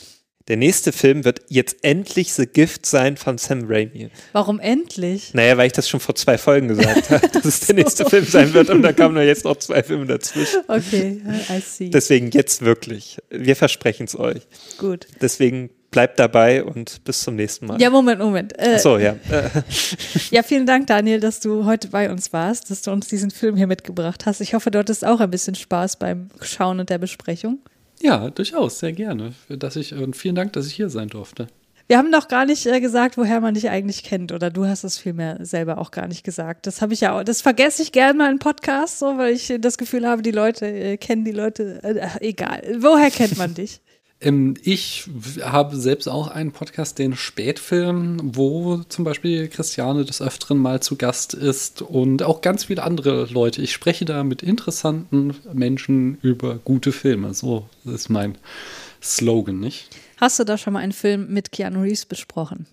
[0.48, 4.10] Der nächste Film wird jetzt endlich The Gift sein von Sam Raimi.
[4.32, 5.34] Warum endlich?
[5.34, 8.24] Naja, weil ich das schon vor zwei Folgen gesagt habe, dass es der nächste Film
[8.24, 10.62] sein wird und da kamen nur jetzt noch zwei Filme dazwischen.
[10.68, 11.20] Okay,
[11.50, 11.90] I see.
[11.90, 13.18] Deswegen jetzt wirklich.
[13.28, 14.42] Wir versprechen es euch.
[14.78, 15.08] Gut.
[15.20, 17.80] Deswegen bleibt dabei und bis zum nächsten Mal.
[17.80, 18.52] Ja, Moment, Moment.
[18.56, 19.16] Äh, so, ja.
[20.30, 23.56] Ja, vielen Dank, Daniel, dass du heute bei uns warst, dass du uns diesen Film
[23.56, 24.40] hier mitgebracht hast.
[24.40, 27.60] Ich hoffe, du hattest auch ein bisschen Spaß beim Schauen und der Besprechung.
[28.00, 29.32] Ja, durchaus, sehr gerne.
[29.48, 31.48] Dass ich, und vielen Dank, dass ich hier sein durfte.
[31.88, 34.82] Wir haben noch gar nicht äh, gesagt, woher man dich eigentlich kennt, oder du hast
[34.82, 36.66] es vielmehr selber auch gar nicht gesagt.
[36.66, 39.54] Das habe ich ja auch, das vergesse ich gerne mal in Podcasts, so, weil ich
[39.60, 42.62] das Gefühl habe, die Leute äh, kennen die Leute, äh, egal.
[42.80, 43.80] Woher kennt man dich?
[44.20, 45.08] Ähm, ich
[45.42, 50.96] habe selbst auch einen Podcast, den Spätfilm, wo zum Beispiel Christiane des Öfteren mal zu
[50.96, 53.62] Gast ist und auch ganz viele andere Leute.
[53.62, 57.34] Ich spreche da mit interessanten Menschen über gute Filme.
[57.34, 58.38] So ist mein
[59.02, 59.88] Slogan, nicht?
[60.16, 62.66] Hast du da schon mal einen Film mit Keanu Reeves besprochen?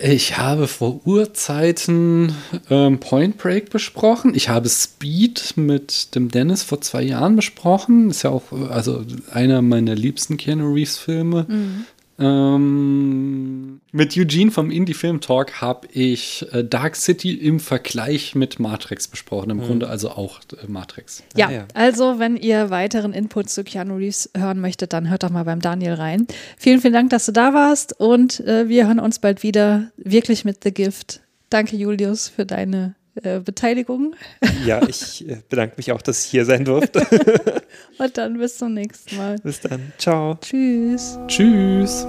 [0.00, 2.34] Ich habe vor Urzeiten
[2.70, 4.34] ähm, Point Break besprochen.
[4.34, 8.10] Ich habe Speed mit dem Dennis vor zwei Jahren besprochen.
[8.10, 11.46] Ist ja auch also einer meiner liebsten Keanu Reeves Filme.
[12.18, 18.58] Ähm, mit Eugene vom Indie Film Talk habe ich äh, Dark City im Vergleich mit
[18.58, 19.50] Matrix besprochen.
[19.50, 21.22] Im Grunde also auch äh, Matrix.
[21.36, 21.66] Ja, ja.
[21.74, 25.60] also wenn ihr weiteren Input zu Keanu Reeves hören möchtet, dann hört doch mal beim
[25.60, 26.26] Daniel rein.
[26.56, 30.44] Vielen, vielen Dank, dass du da warst und äh, wir hören uns bald wieder, wirklich
[30.44, 31.20] mit The Gift.
[31.50, 34.14] Danke, Julius, für deine äh, Beteiligung
[34.64, 37.06] ja, ich äh, bedanke mich auch, dass ich hier sein durfte.
[37.98, 39.36] und dann bis zum nächsten Mal.
[39.42, 39.92] bis dann.
[39.98, 40.38] Ciao.
[40.40, 41.18] Tschüss.
[41.26, 42.06] Tschüss.